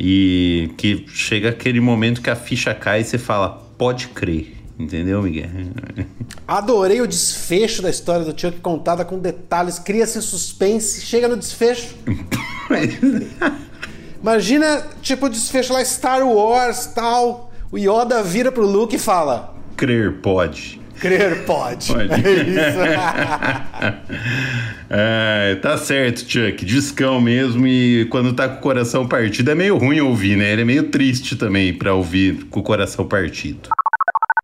E 0.00 0.70
que 0.78 1.04
chega 1.08 1.50
aquele 1.50 1.78
momento 1.78 2.22
que 2.22 2.30
a 2.30 2.36
ficha 2.36 2.74
cai 2.74 3.02
e 3.02 3.04
você 3.04 3.18
fala, 3.18 3.50
pode 3.76 4.08
crer. 4.08 4.56
Entendeu, 4.78 5.20
Miguel? 5.20 5.50
Adorei 6.48 7.02
o 7.02 7.06
desfecho 7.06 7.82
da 7.82 7.90
história 7.90 8.24
do 8.24 8.30
Chuck 8.30 8.60
contada 8.60 9.04
com 9.04 9.18
detalhes, 9.18 9.78
cria-se 9.78 10.22
suspense, 10.22 11.02
chega 11.02 11.28
no 11.28 11.36
desfecho. 11.36 11.94
Imagina, 14.20 14.84
tipo, 15.00 15.28
desfecho 15.28 15.72
lá 15.72 15.84
Star 15.84 16.26
Wars 16.26 16.86
tal. 16.86 17.52
O 17.70 17.78
Yoda 17.78 18.22
vira 18.22 18.50
pro 18.50 18.66
Luke 18.66 18.96
e 18.96 18.98
fala: 18.98 19.54
Crer 19.76 20.14
pode. 20.20 20.80
Crer 20.98 21.44
pode. 21.44 21.92
pode. 21.92 22.08
É 22.26 22.32
isso. 22.42 22.78
é, 24.90 25.54
tá 25.62 25.78
certo, 25.78 26.28
Chuck. 26.28 26.64
Discão 26.64 27.20
mesmo. 27.20 27.66
E 27.66 28.06
quando 28.06 28.32
tá 28.32 28.48
com 28.48 28.56
o 28.56 28.60
coração 28.60 29.06
partido 29.06 29.50
é 29.50 29.54
meio 29.54 29.76
ruim 29.76 30.00
ouvir, 30.00 30.36
né? 30.36 30.52
Ele 30.52 30.62
é 30.62 30.64
meio 30.64 30.90
triste 30.90 31.36
também 31.36 31.72
pra 31.72 31.94
ouvir 31.94 32.46
com 32.46 32.58
o 32.58 32.62
coração 32.62 33.06
partido. 33.06 33.68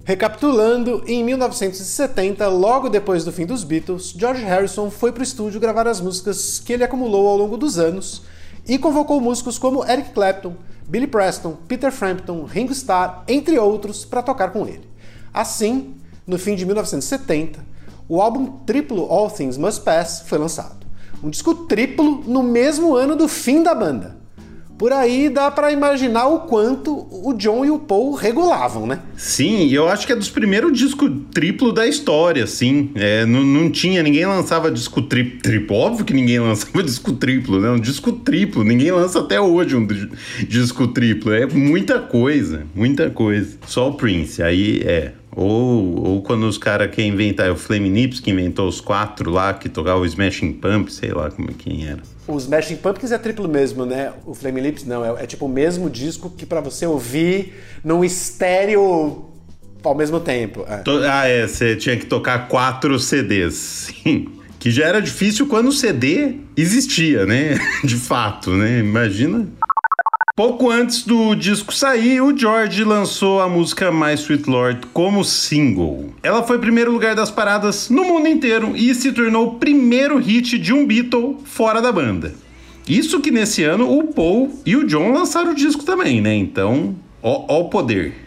Recapitulando, 0.05 1.03
em 1.07 1.25
1970, 1.25 2.47
logo 2.49 2.91
depois 2.91 3.25
do 3.25 3.33
fim 3.33 3.47
dos 3.47 3.65
Beatles, 3.65 4.15
George 4.17 4.45
Harrison 4.45 4.91
foi 4.91 5.11
para 5.11 5.21
o 5.21 5.25
estúdio 5.25 5.59
gravar 5.59 5.89
as 5.89 6.01
músicas 6.01 6.61
que 6.61 6.75
ele 6.75 6.85
acumulou 6.85 7.27
ao 7.27 7.39
longo 7.39 7.57
dos 7.57 7.79
anos 7.79 8.23
e 8.67 8.79
convocou 8.79 9.21
músicos 9.21 9.59
como 9.59 9.85
Eric 9.85 10.11
Clapton, 10.11 10.55
Billy 10.87 11.07
Preston, 11.07 11.57
Peter 11.69 11.93
Frampton, 11.93 12.45
Ringo 12.45 12.73
Starr, 12.73 13.25
entre 13.29 13.59
outros, 13.59 14.05
para 14.05 14.23
tocar 14.23 14.51
com 14.53 14.67
ele. 14.67 14.89
Assim, 15.33 15.95
no 16.27 16.39
fim 16.39 16.55
de 16.55 16.65
1970, 16.65 17.65
o 18.09 18.21
álbum 18.21 18.59
triplo 18.67 19.11
All 19.11 19.31
Things 19.31 19.57
Must 19.57 19.81
Pass 19.83 20.25
foi 20.27 20.39
lançado. 20.39 20.87
Um 21.23 21.31
disco 21.31 21.55
triplo 21.67 22.23
no 22.27 22.43
mesmo 22.43 22.95
ano 22.95 23.17
do 23.17 23.29
fim 23.29 23.63
da 23.63 23.75
banda. 23.75 24.17
Por 24.77 24.93
aí 24.93 25.29
dá 25.29 25.51
para 25.51 25.71
imaginar 25.71 26.27
o 26.27 26.41
quanto 26.41 27.07
o 27.11 27.33
John 27.35 27.65
e 27.65 27.71
o 27.71 27.79
Paul 27.79 28.15
regulavam, 28.15 28.87
né? 28.87 29.01
Sim, 29.17 29.69
eu 29.71 29.89
acho 29.89 30.05
que 30.07 30.13
é 30.13 30.17
dos 30.17 30.29
primeiros 30.29 30.77
discos 30.77 31.11
triplo 31.33 31.73
da 31.73 31.87
história, 31.87 32.45
sim. 32.47 32.91
É, 32.97 33.25
não, 33.25 33.45
não 33.45 33.71
tinha, 33.71 34.03
ninguém 34.03 34.27
lançava 34.27 34.71
disco 34.71 35.03
triplo, 35.03 35.41
triplo. 35.41 35.77
Óbvio 35.77 36.05
que 36.05 36.13
ninguém 36.13 36.41
lançava 36.41 36.83
disco 36.83 37.13
triplo, 37.13 37.61
né? 37.61 37.71
Um 37.71 37.79
disco 37.79 38.11
triplo, 38.13 38.65
ninguém 38.65 38.91
lança 38.91 39.21
até 39.21 39.41
hoje 39.41 39.77
um 39.77 39.87
disco 40.49 40.89
triplo. 40.89 41.33
É 41.33 41.47
muita 41.47 42.01
coisa, 42.01 42.67
muita 42.75 43.11
coisa. 43.11 43.57
Só 43.67 43.91
o 43.91 43.95
Prince, 43.95 44.43
aí 44.43 44.83
é. 44.85 45.13
Ou, 45.37 46.05
ou 46.05 46.23
quando 46.23 46.45
os 46.45 46.59
caras 46.59 46.91
que 46.95 47.03
inventaram, 47.03 47.55
o 47.55 47.57
Flame 47.57 47.91
Nips 47.91 48.21
que 48.21 48.31
inventou 48.31 48.69
os 48.69 48.81
quatro 48.81 49.31
lá, 49.31 49.53
que 49.53 49.69
tocava 49.69 50.01
o 50.01 50.07
Smashing 50.07 50.53
Pump, 50.53 50.93
sei 50.93 51.11
lá 51.11 51.31
como 51.31 51.49
quem 51.55 51.87
era. 51.87 52.03
O 52.27 52.39
Smashing 52.39 52.77
Pumpkins 52.77 53.13
é 53.13 53.19
triplo 53.19 53.47
mesmo, 53.49 53.85
né? 53.85 54.13
O 54.25 54.35
Flame 54.35 54.61
Lips 54.61 54.85
não, 54.85 55.05
é, 55.05 55.25
é 55.25 55.27
tipo 55.27 55.45
o 55.45 55.49
mesmo 55.49 55.91
disco 55.91 56.31
que 56.31 56.47
para 56.47 56.61
você 56.61 56.87
ouvir 56.87 57.55
num 57.85 58.03
estéreo 58.03 59.27
ao 59.83 59.95
mesmo 59.95 60.19
tempo. 60.19 60.65
É. 60.67 60.83
Ah, 61.11 61.27
é, 61.27 61.47
você 61.47 61.77
tinha 61.77 61.97
que 61.97 62.07
tocar 62.07 62.49
quatro 62.49 62.99
CDs. 62.99 63.93
Que 64.59 64.71
já 64.71 64.87
era 64.87 64.99
difícil 64.99 65.47
quando 65.47 65.69
o 65.69 65.73
CD 65.73 66.37
existia, 66.57 67.27
né? 67.27 67.59
De 67.85 67.97
fato, 67.97 68.51
né? 68.53 68.79
Imagina. 68.79 69.47
Pouco 70.37 70.69
antes 70.69 71.05
do 71.05 71.33
disco 71.37 71.73
sair, 71.73 72.21
o 72.21 72.37
George 72.37 72.83
lançou 72.83 73.41
a 73.41 73.49
música 73.49 73.93
My 73.93 74.15
Sweet 74.15 74.51
Lord 74.51 74.87
como 74.93 75.25
single. 75.25 76.13
Ela 76.25 76.43
foi 76.43 76.59
primeiro 76.59 76.91
lugar 76.91 77.15
das 77.15 77.31
paradas 77.31 77.89
no 77.89 78.03
mundo 78.03 78.27
inteiro 78.27 78.77
e 78.77 78.93
se 78.97 79.13
tornou 79.13 79.47
o 79.47 79.55
primeiro 79.61 80.19
hit 80.19 80.59
de 80.59 80.73
um 80.73 80.85
Beatle 80.85 81.39
fora 81.45 81.81
da 81.81 81.93
banda. 81.93 82.35
Isso 82.89 83.21
que 83.21 83.31
nesse 83.31 83.63
ano 83.63 83.97
o 83.97 84.09
Paul 84.13 84.61
e 84.67 84.75
o 84.75 84.85
John 84.85 85.13
lançaram 85.13 85.53
o 85.53 85.55
disco 85.55 85.85
também, 85.85 86.21
né? 86.21 86.35
Então, 86.35 86.97
ó, 87.23 87.45
ó 87.47 87.61
o 87.61 87.69
poder. 87.69 88.25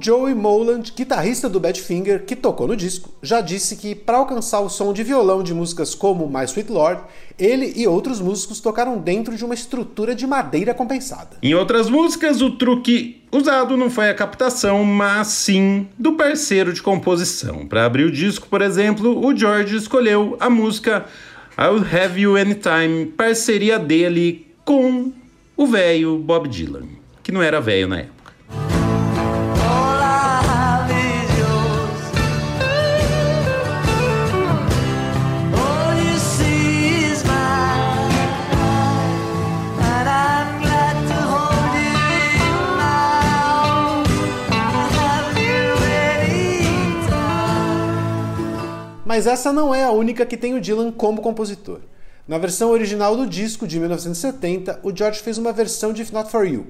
Joey 0.00 0.34
Moland, 0.34 0.92
guitarrista 0.96 1.48
do 1.48 1.60
Badfinger, 1.60 2.24
que 2.24 2.34
tocou 2.34 2.66
no 2.66 2.74
disco, 2.74 3.10
já 3.22 3.40
disse 3.40 3.76
que 3.76 3.94
para 3.94 4.16
alcançar 4.16 4.60
o 4.60 4.70
som 4.70 4.92
de 4.92 5.02
violão 5.02 5.42
de 5.42 5.52
músicas 5.52 5.94
como 5.94 6.26
My 6.26 6.44
Sweet 6.44 6.72
Lord, 6.72 7.02
ele 7.38 7.72
e 7.76 7.86
outros 7.86 8.20
músicos 8.20 8.60
tocaram 8.60 8.98
dentro 8.98 9.36
de 9.36 9.44
uma 9.44 9.54
estrutura 9.54 10.14
de 10.14 10.26
madeira 10.26 10.72
compensada. 10.72 11.36
Em 11.42 11.54
outras 11.54 11.90
músicas, 11.90 12.40
o 12.40 12.52
truque 12.52 13.22
usado 13.30 13.76
não 13.76 13.90
foi 13.90 14.08
a 14.08 14.14
captação, 14.14 14.82
mas 14.84 15.28
sim 15.28 15.86
do 15.98 16.12
parceiro 16.12 16.72
de 16.72 16.82
composição. 16.82 17.66
Para 17.66 17.84
abrir 17.84 18.04
o 18.04 18.10
disco, 18.10 18.48
por 18.48 18.62
exemplo, 18.62 19.24
o 19.24 19.36
George 19.36 19.76
escolheu 19.76 20.36
a 20.40 20.48
música 20.48 21.04
I'll 21.58 21.84
Have 21.84 22.18
You 22.18 22.36
Anytime, 22.36 23.06
parceria 23.06 23.78
dele 23.78 24.46
com 24.64 25.12
o 25.56 25.66
velho 25.66 26.16
Bob 26.16 26.48
Dylan, 26.48 26.86
que 27.22 27.30
não 27.30 27.42
era 27.42 27.60
velho 27.60 27.86
na 27.86 27.98
época. 27.98 28.19
Mas 49.10 49.26
essa 49.26 49.52
não 49.52 49.74
é 49.74 49.82
a 49.82 49.90
única 49.90 50.24
que 50.24 50.36
tem 50.36 50.54
o 50.54 50.60
Dylan 50.60 50.92
como 50.92 51.20
compositor. 51.20 51.80
Na 52.28 52.38
versão 52.38 52.70
original 52.70 53.16
do 53.16 53.26
disco 53.26 53.66
de 53.66 53.76
1970, 53.76 54.78
o 54.84 54.96
George 54.96 55.18
fez 55.18 55.36
uma 55.36 55.52
versão 55.52 55.92
de 55.92 56.02
If 56.02 56.12
Not 56.12 56.30
For 56.30 56.46
You. 56.46 56.68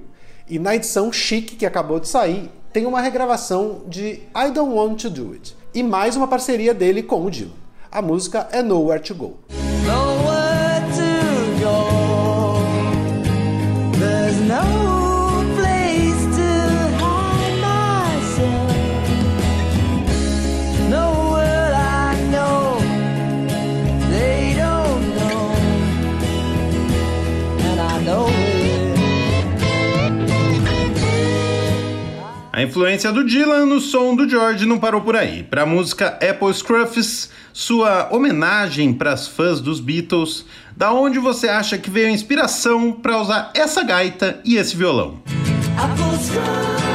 E 0.48 0.59
na 0.59 0.74
edição 0.74 1.12
chique 1.12 1.55
que 1.55 1.66
acabou 1.66 2.00
de 2.00 2.09
sair, 2.09 2.50
tem 2.72 2.87
uma 2.87 3.03
regravação 3.03 3.83
de 3.87 4.22
I 4.35 4.50
Don't 4.55 4.72
Want 4.72 5.03
To 5.03 5.11
Do 5.11 5.33
It. 5.35 5.55
E 5.74 5.83
mais 5.83 6.16
uma 6.16 6.26
parceria 6.26 6.72
dele 6.72 7.03
com 7.03 7.26
o 7.26 7.31
Dylan. 7.31 7.53
A 7.92 8.00
música 8.00 8.48
é 8.53 8.62
Nowhere 8.62 9.03
To 9.03 9.14
Go. 9.14 9.38
Nowhere 9.85 10.39
A 32.61 32.62
influência 32.62 33.11
do 33.11 33.25
Dylan 33.25 33.64
no 33.64 33.81
som 33.81 34.14
do 34.14 34.29
George 34.29 34.66
não 34.66 34.79
parou 34.79 35.01
por 35.01 35.16
aí. 35.16 35.42
Para 35.42 35.62
a 35.62 35.66
música 35.66 36.09
Apple 36.09 36.53
Scruffs, 36.53 37.31
sua 37.55 38.11
homenagem 38.12 38.92
para 38.92 39.14
as 39.14 39.27
fãs 39.27 39.62
dos 39.62 39.81
Beatles, 39.81 40.44
da 40.77 40.92
onde 40.92 41.18
você 41.18 41.49
acha 41.49 41.79
que 41.79 41.88
veio 41.88 42.09
a 42.09 42.11
inspiração 42.11 42.92
para 42.92 43.18
usar 43.18 43.51
essa 43.55 43.83
gaita 43.83 44.40
e 44.44 44.57
esse 44.57 44.77
violão? 44.77 45.23
Apple 45.79 46.89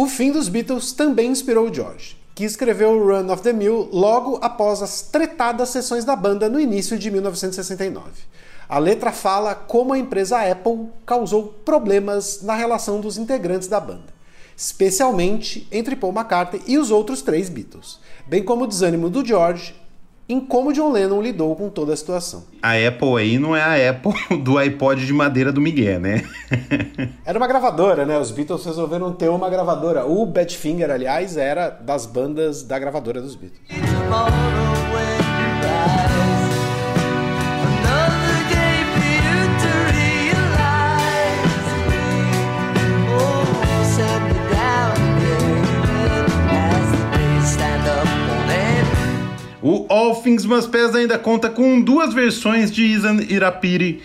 O 0.00 0.06
fim 0.06 0.32
dos 0.32 0.48
Beatles 0.48 0.92
também 0.92 1.30
inspirou 1.30 1.70
George, 1.70 2.16
que 2.34 2.42
escreveu 2.42 2.98
Run 3.04 3.30
of 3.30 3.42
the 3.42 3.52
Mill 3.52 3.90
logo 3.92 4.38
após 4.40 4.80
as 4.80 5.02
tretadas 5.02 5.68
sessões 5.68 6.06
da 6.06 6.16
banda 6.16 6.48
no 6.48 6.58
início 6.58 6.98
de 6.98 7.10
1969. 7.10 8.10
A 8.66 8.78
letra 8.78 9.12
fala 9.12 9.54
como 9.54 9.92
a 9.92 9.98
empresa 9.98 10.40
Apple 10.40 10.88
causou 11.04 11.48
problemas 11.66 12.40
na 12.40 12.54
relação 12.54 12.98
dos 12.98 13.18
integrantes 13.18 13.68
da 13.68 13.78
banda, 13.78 14.06
especialmente 14.56 15.68
entre 15.70 15.94
Paul 15.94 16.14
McCartney 16.14 16.62
e 16.66 16.78
os 16.78 16.90
outros 16.90 17.20
três 17.20 17.50
Beatles, 17.50 18.00
bem 18.26 18.42
como 18.42 18.64
o 18.64 18.66
desânimo 18.66 19.10
do 19.10 19.22
George 19.22 19.74
em 20.30 20.40
como 20.40 20.72
John 20.72 20.92
Lennon 20.92 21.20
lidou 21.20 21.56
com 21.56 21.68
toda 21.68 21.92
a 21.92 21.96
situação. 21.96 22.44
A 22.62 22.74
Apple 22.74 23.16
aí 23.18 23.38
não 23.38 23.56
é 23.56 23.62
a 23.62 23.90
Apple 23.90 24.12
do 24.42 24.56
iPod 24.58 25.04
de 25.04 25.12
madeira 25.12 25.52
do 25.52 25.60
Miguel, 25.60 25.98
né? 25.98 26.24
era 27.26 27.36
uma 27.36 27.48
gravadora, 27.48 28.06
né? 28.06 28.16
Os 28.16 28.30
Beatles 28.30 28.64
resolveram 28.64 29.12
ter 29.12 29.28
uma 29.28 29.50
gravadora. 29.50 30.06
O 30.06 30.24
Badfinger, 30.24 30.90
aliás, 30.90 31.36
era 31.36 31.68
das 31.68 32.06
bandas 32.06 32.62
da 32.62 32.78
gravadora 32.78 33.20
dos 33.20 33.34
Beatles. 33.34 33.60
Things 50.22 50.44
Must 50.44 50.70
Pass 50.70 50.94
ainda 50.94 51.18
conta 51.18 51.50
com 51.50 51.80
duas 51.80 52.14
versões 52.14 52.70
de 52.70 52.82
Isan 52.82 53.18
Irapiri, 53.28 54.00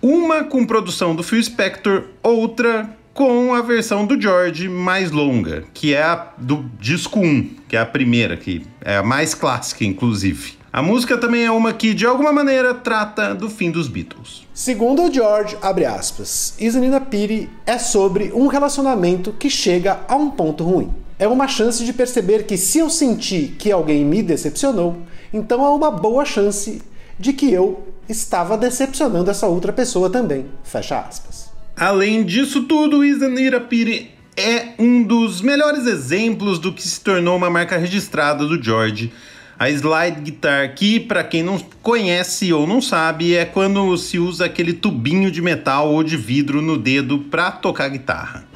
uma 0.00 0.44
com 0.44 0.64
produção 0.64 1.14
do 1.14 1.22
Phil 1.22 1.42
Spector, 1.42 2.04
outra 2.22 2.96
com 3.12 3.52
a 3.54 3.60
versão 3.60 4.06
do 4.06 4.20
George 4.20 4.68
mais 4.68 5.10
longa, 5.10 5.64
que 5.74 5.94
é 5.94 6.02
a 6.02 6.32
do 6.38 6.64
disco 6.78 7.18
1, 7.20 7.50
que 7.68 7.76
é 7.76 7.80
a 7.80 7.86
primeira, 7.86 8.36
que 8.36 8.62
é 8.80 8.96
a 8.96 9.02
mais 9.02 9.34
clássica, 9.34 9.84
inclusive. 9.84 10.60
A 10.72 10.80
música 10.80 11.18
também 11.18 11.44
é 11.44 11.50
uma 11.50 11.72
que, 11.72 11.92
de 11.92 12.06
alguma 12.06 12.32
maneira, 12.32 12.72
trata 12.72 13.34
do 13.34 13.50
fim 13.50 13.72
dos 13.72 13.88
Beatles. 13.88 14.46
Segundo 14.54 15.02
o 15.02 15.12
George, 15.12 15.56
abre 15.60 15.84
aspas, 15.84 16.54
Isanina 16.60 17.00
Piri 17.00 17.50
é 17.66 17.76
sobre 17.76 18.30
um 18.32 18.46
relacionamento 18.46 19.32
que 19.32 19.50
chega 19.50 19.98
a 20.06 20.14
um 20.14 20.30
ponto 20.30 20.62
ruim. 20.62 20.90
É 21.20 21.28
uma 21.28 21.46
chance 21.46 21.84
de 21.84 21.92
perceber 21.92 22.44
que 22.44 22.56
se 22.56 22.78
eu 22.78 22.88
sentir 22.88 23.54
que 23.58 23.70
alguém 23.70 24.06
me 24.06 24.22
decepcionou, 24.22 25.02
então 25.34 25.62
há 25.62 25.74
uma 25.74 25.90
boa 25.90 26.24
chance 26.24 26.80
de 27.18 27.34
que 27.34 27.52
eu 27.52 27.86
estava 28.08 28.56
decepcionando 28.56 29.30
essa 29.30 29.46
outra 29.46 29.70
pessoa 29.70 30.08
também. 30.08 30.46
Fecha 30.64 30.98
aspas. 30.98 31.50
Além 31.76 32.24
disso 32.24 32.62
tudo, 32.62 33.04
Isanira 33.04 33.60
Piri 33.60 34.12
é 34.34 34.68
um 34.78 35.02
dos 35.02 35.42
melhores 35.42 35.86
exemplos 35.86 36.58
do 36.58 36.72
que 36.72 36.82
se 36.82 37.02
tornou 37.02 37.36
uma 37.36 37.50
marca 37.50 37.76
registrada 37.76 38.46
do 38.46 38.60
George 38.60 39.12
a 39.58 39.68
slide 39.68 40.22
guitar, 40.22 40.74
que 40.74 40.98
para 40.98 41.22
quem 41.22 41.42
não 41.42 41.58
conhece 41.82 42.50
ou 42.50 42.66
não 42.66 42.80
sabe, 42.80 43.34
é 43.34 43.44
quando 43.44 43.94
se 43.98 44.18
usa 44.18 44.46
aquele 44.46 44.72
tubinho 44.72 45.30
de 45.30 45.42
metal 45.42 45.92
ou 45.92 46.02
de 46.02 46.16
vidro 46.16 46.62
no 46.62 46.78
dedo 46.78 47.18
para 47.18 47.50
tocar 47.50 47.90
guitarra. 47.90 48.46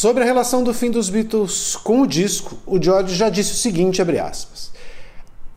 Sobre 0.00 0.22
a 0.22 0.26
relação 0.26 0.64
do 0.64 0.72
fim 0.72 0.90
dos 0.90 1.10
Beatles 1.10 1.76
com 1.76 2.00
o 2.00 2.06
disco, 2.06 2.56
o 2.64 2.82
George 2.82 3.14
já 3.14 3.28
disse 3.28 3.52
o 3.52 3.56
seguinte, 3.56 4.00
aspas, 4.00 4.72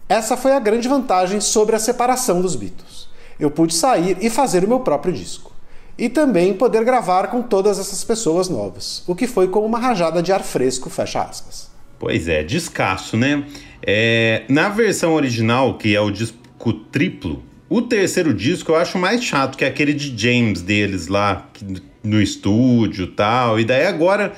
Essa 0.09 0.35
foi 0.35 0.51
a 0.51 0.59
grande 0.59 0.85
vantagem 0.85 1.39
sobre 1.39 1.77
a 1.77 1.79
separação 1.79 2.41
dos 2.41 2.53
Beatles. 2.53 3.07
Eu 3.39 3.49
pude 3.49 3.73
sair 3.73 4.17
e 4.19 4.29
fazer 4.29 4.65
o 4.65 4.67
meu 4.67 4.81
próprio 4.81 5.13
disco. 5.13 5.53
E 5.97 6.09
também 6.09 6.53
poder 6.53 6.83
gravar 6.83 7.27
com 7.27 7.41
todas 7.41 7.79
essas 7.79 8.03
pessoas 8.03 8.49
novas, 8.49 9.01
o 9.07 9.15
que 9.15 9.27
foi 9.27 9.47
como 9.47 9.65
uma 9.65 9.79
rajada 9.79 10.21
de 10.21 10.33
ar 10.33 10.43
fresco, 10.43 10.89
fecha 10.89 11.21
aspas. 11.21 11.71
Pois 11.97 12.27
é, 12.27 12.43
descasso, 12.43 13.15
né? 13.15 13.45
É, 13.81 14.43
na 14.49 14.67
versão 14.67 15.13
original, 15.13 15.77
que 15.77 15.95
é 15.95 16.01
o 16.01 16.11
disco 16.11 16.73
triplo, 16.91 17.41
o 17.69 17.81
terceiro 17.81 18.33
disco 18.33 18.73
eu 18.73 18.75
acho 18.75 18.97
mais 18.97 19.23
chato, 19.23 19.57
que 19.57 19.63
aquele 19.63 19.93
de 19.93 20.13
James 20.17 20.61
deles 20.61 21.07
lá, 21.07 21.47
que 21.53 21.92
no 22.03 22.21
estúdio 22.21 23.07
tal. 23.07 23.59
E 23.59 23.65
daí 23.65 23.85
agora. 23.85 24.33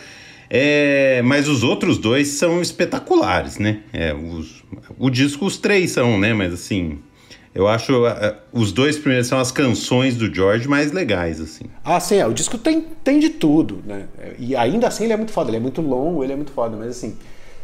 É, 0.48 1.24
mas 1.24 1.48
os 1.48 1.64
outros 1.64 1.98
dois 1.98 2.28
são 2.28 2.62
espetaculares, 2.62 3.58
né? 3.58 3.82
É, 3.92 4.14
os, 4.14 4.64
o 4.98 5.10
disco, 5.10 5.44
os 5.44 5.58
três 5.58 5.90
são, 5.90 6.20
né? 6.20 6.36
Mas 6.36 6.54
assim, 6.54 7.00
eu 7.56 7.70
acho 7.70 8.06
uh, 8.06 8.36
os 8.52 8.74
dois 8.74 8.98
primeiros 8.98 9.28
são 9.28 9.40
as 9.40 9.50
canções 9.50 10.18
do 10.18 10.34
George 10.34 10.68
mais 10.68 10.92
legais, 10.92 11.40
assim. 11.40 11.64
Ah, 11.84 12.00
sim, 12.02 12.18
é, 12.18 12.28
o 12.28 12.34
disco 12.34 12.58
tem, 12.58 12.82
tem 13.02 13.18
de 13.18 13.30
tudo, 13.30 13.82
né? 13.86 14.08
E 14.38 14.56
ainda 14.58 14.88
assim 14.88 15.06
ele 15.06 15.14
é 15.14 15.18
muito 15.18 15.32
foda, 15.32 15.50
ele 15.50 15.58
é 15.58 15.60
muito 15.62 15.82
longo, 15.82 16.22
ele 16.22 16.34
é 16.34 16.36
muito 16.36 16.52
foda, 16.52 16.76
mas 16.76 16.90
assim, 16.90 17.18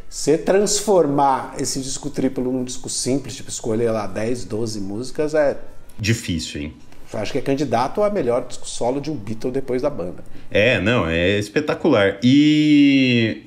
você 0.10 0.38
transformar 0.38 1.56
esse 1.60 1.82
disco 1.82 2.10
triplo 2.10 2.52
num 2.52 2.64
disco 2.64 2.90
simples, 2.90 3.36
tipo 3.36 3.50
escolher 3.50 3.92
lá 3.92 4.08
10, 4.08 4.46
12 4.46 4.80
músicas, 4.80 5.34
é. 5.34 5.58
Difícil, 6.00 6.62
hein? 6.62 6.74
Acho 7.19 7.32
que 7.32 7.38
é 7.38 7.41
candidato 7.41 8.04
a 8.04 8.10
melhor 8.10 8.45
disco 8.47 8.67
solo 8.67 9.02
de 9.02 9.12
um 9.12 9.15
Beatle 9.15 9.52
depois 9.52 9.82
da 9.82 9.89
banda. 9.89 10.24
É, 10.50 10.80
não, 10.80 11.08
é 11.08 11.38
espetacular. 11.38 12.17
E 12.24 13.43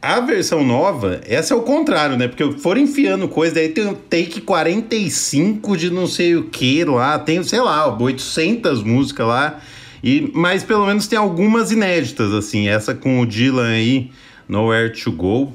a 0.00 0.20
versão 0.20 0.64
nova, 0.64 1.20
essa 1.26 1.54
é 1.54 1.56
o 1.56 1.62
contrário, 1.62 2.16
né? 2.16 2.28
Porque 2.28 2.58
foram 2.58 2.80
enfiando 2.80 3.28
coisa, 3.28 3.54
daí 3.54 3.68
tem 3.68 3.86
o 3.86 3.94
take 3.94 4.40
45 4.40 5.76
de 5.76 5.90
não 5.90 6.06
sei 6.06 6.36
o 6.36 6.44
que 6.44 6.84
lá, 6.84 7.18
tem, 7.18 7.42
sei 7.42 7.60
lá, 7.60 7.96
800 7.96 8.82
músicas 8.82 9.26
lá. 9.26 9.60
E, 10.02 10.30
mas 10.34 10.64
pelo 10.64 10.86
menos 10.86 11.06
tem 11.06 11.18
algumas 11.18 11.70
inéditas, 11.70 12.32
assim. 12.32 12.68
Essa 12.68 12.94
com 12.94 13.20
o 13.20 13.26
Dylan 13.26 13.68
aí, 13.68 14.10
Nowhere 14.48 14.90
to 14.90 15.12
Go 15.12 15.52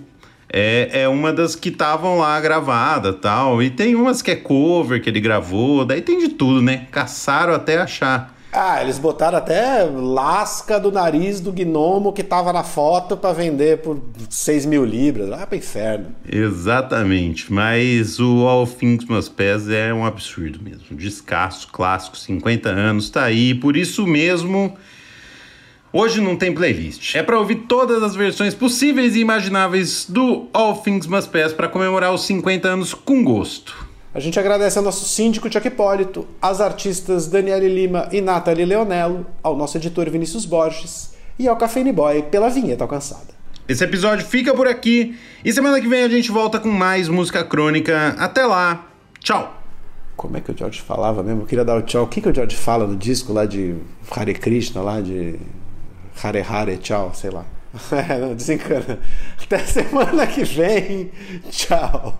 é, 0.58 1.02
é 1.04 1.08
uma 1.08 1.32
das 1.32 1.56
que 1.56 1.70
estavam 1.70 2.17
lá 2.17 2.39
gravada 2.41 3.13
tal. 3.13 3.62
E 3.62 3.70
tem 3.70 3.96
umas 3.96 4.22
que 4.22 4.32
é 4.32 4.36
cover 4.36 5.02
que 5.02 5.10
ele 5.10 5.20
gravou, 5.20 5.86
daí 5.86 6.02
tem 6.02 6.17
de 6.17 6.30
tudo, 6.30 6.62
né? 6.62 6.88
Caçaram 6.91 7.54
até 7.54 7.78
achar. 7.78 8.36
Ah, 8.52 8.82
eles 8.82 8.98
botaram 8.98 9.38
até 9.38 9.84
lasca 9.84 10.80
do 10.80 10.91
nariz 10.91 11.39
do 11.39 11.52
gnomo 11.52 12.12
que 12.12 12.24
tava 12.24 12.52
na 12.52 12.63
foto 12.63 13.15
para 13.15 13.34
vender 13.34 13.80
por 13.80 14.02
6 14.30 14.65
mil 14.65 14.84
libras. 14.84 15.30
Lá 15.30 15.46
pro 15.46 15.58
inferno. 15.58 16.08
Exatamente. 16.28 17.54
Mas 17.54 18.20
o 18.20 18.48
All 18.48 18.65
Things 18.65 19.06
Must 19.06 19.32
Pass 19.32 19.70
é 19.70 19.93
um 19.93 20.04
absurdo 20.04 20.60
mesmo. 20.63 20.98
Descasso, 20.98 21.67
clássico, 21.67 22.17
50 22.17 22.70
anos, 22.70 23.10
tá 23.12 23.26
aí. 23.26 23.54
Por 23.54 23.78
isso 23.78 24.08
mesmo 24.08 24.76
Hoje 26.00 26.22
não 26.22 26.36
tem 26.36 26.54
playlist. 26.54 27.16
É 27.16 27.24
para 27.24 27.40
ouvir 27.40 27.64
todas 27.68 28.04
as 28.04 28.16
versões 28.16 28.54
possíveis 28.54 29.16
e 29.16 29.20
imagináveis 29.20 30.06
do 30.08 30.46
All 30.54 30.78
Things 30.78 31.08
Must 31.08 31.28
Pass 31.32 31.54
para 31.54 31.68
comemorar 31.68 32.14
os 32.14 32.24
50 32.28 32.68
anos 32.68 32.94
com 32.94 33.24
gosto. 33.24 33.88
A 34.14 34.20
gente 34.20 34.40
agradece 34.40 34.78
ao 34.78 34.84
nosso 34.84 35.06
síndico 35.06 35.52
Chuck 35.52 35.68
Hipólito, 35.68 36.28
às 36.40 36.62
artistas 36.62 37.26
Daniele 37.26 37.68
Lima 37.68 38.08
e 38.12 38.22
Nathalie 38.22 38.64
Leonello, 38.64 39.26
ao 39.42 39.58
nosso 39.58 39.76
editor 39.76 40.08
Vinícius 40.12 40.46
Borges 40.46 41.16
e 41.40 41.48
ao 41.48 41.58
Cafeine 41.58 41.92
Boy 41.92 42.22
pela 42.30 42.48
vinheta 42.48 42.84
alcançada. 42.84 43.34
Esse 43.68 43.84
episódio 43.84 44.24
fica 44.24 44.54
por 44.54 44.68
aqui 44.68 45.18
e 45.44 45.52
semana 45.52 45.82
que 45.82 45.88
vem 45.88 46.04
a 46.04 46.10
gente 46.10 46.30
volta 46.30 46.60
com 46.60 46.70
mais 46.70 47.10
música 47.10 47.44
crônica. 47.44 48.16
Até 48.20 48.46
lá, 48.46 48.86
tchau! 49.20 49.64
Como 50.16 50.38
é 50.38 50.42
que 50.42 50.52
o 50.52 50.56
George 50.56 50.80
falava 50.80 51.24
mesmo? 51.24 51.42
Eu 51.42 51.48
queria 51.48 51.66
dar 51.66 51.76
o 51.76 51.82
tchau. 51.82 52.04
O 52.04 52.08
que, 52.08 52.22
que 52.22 52.30
o 52.30 52.36
George 52.36 52.56
fala 52.56 52.86
no 52.86 52.96
disco 52.96 53.34
lá 53.34 53.48
de 53.48 53.76
Hare 54.12 54.36
Krishna, 54.36 54.82
lá 54.82 55.02
de 55.02 55.40
Hare 56.21 56.41
Hare, 56.41 56.77
tchau, 56.77 57.12
sei 57.13 57.30
lá. 57.30 57.45
Não, 58.19 58.36
desencana. 58.36 58.99
Até 59.41 59.60
semana 59.60 60.25
que 60.27 60.43
vem. 60.43 61.12
Tchau. 61.49 62.19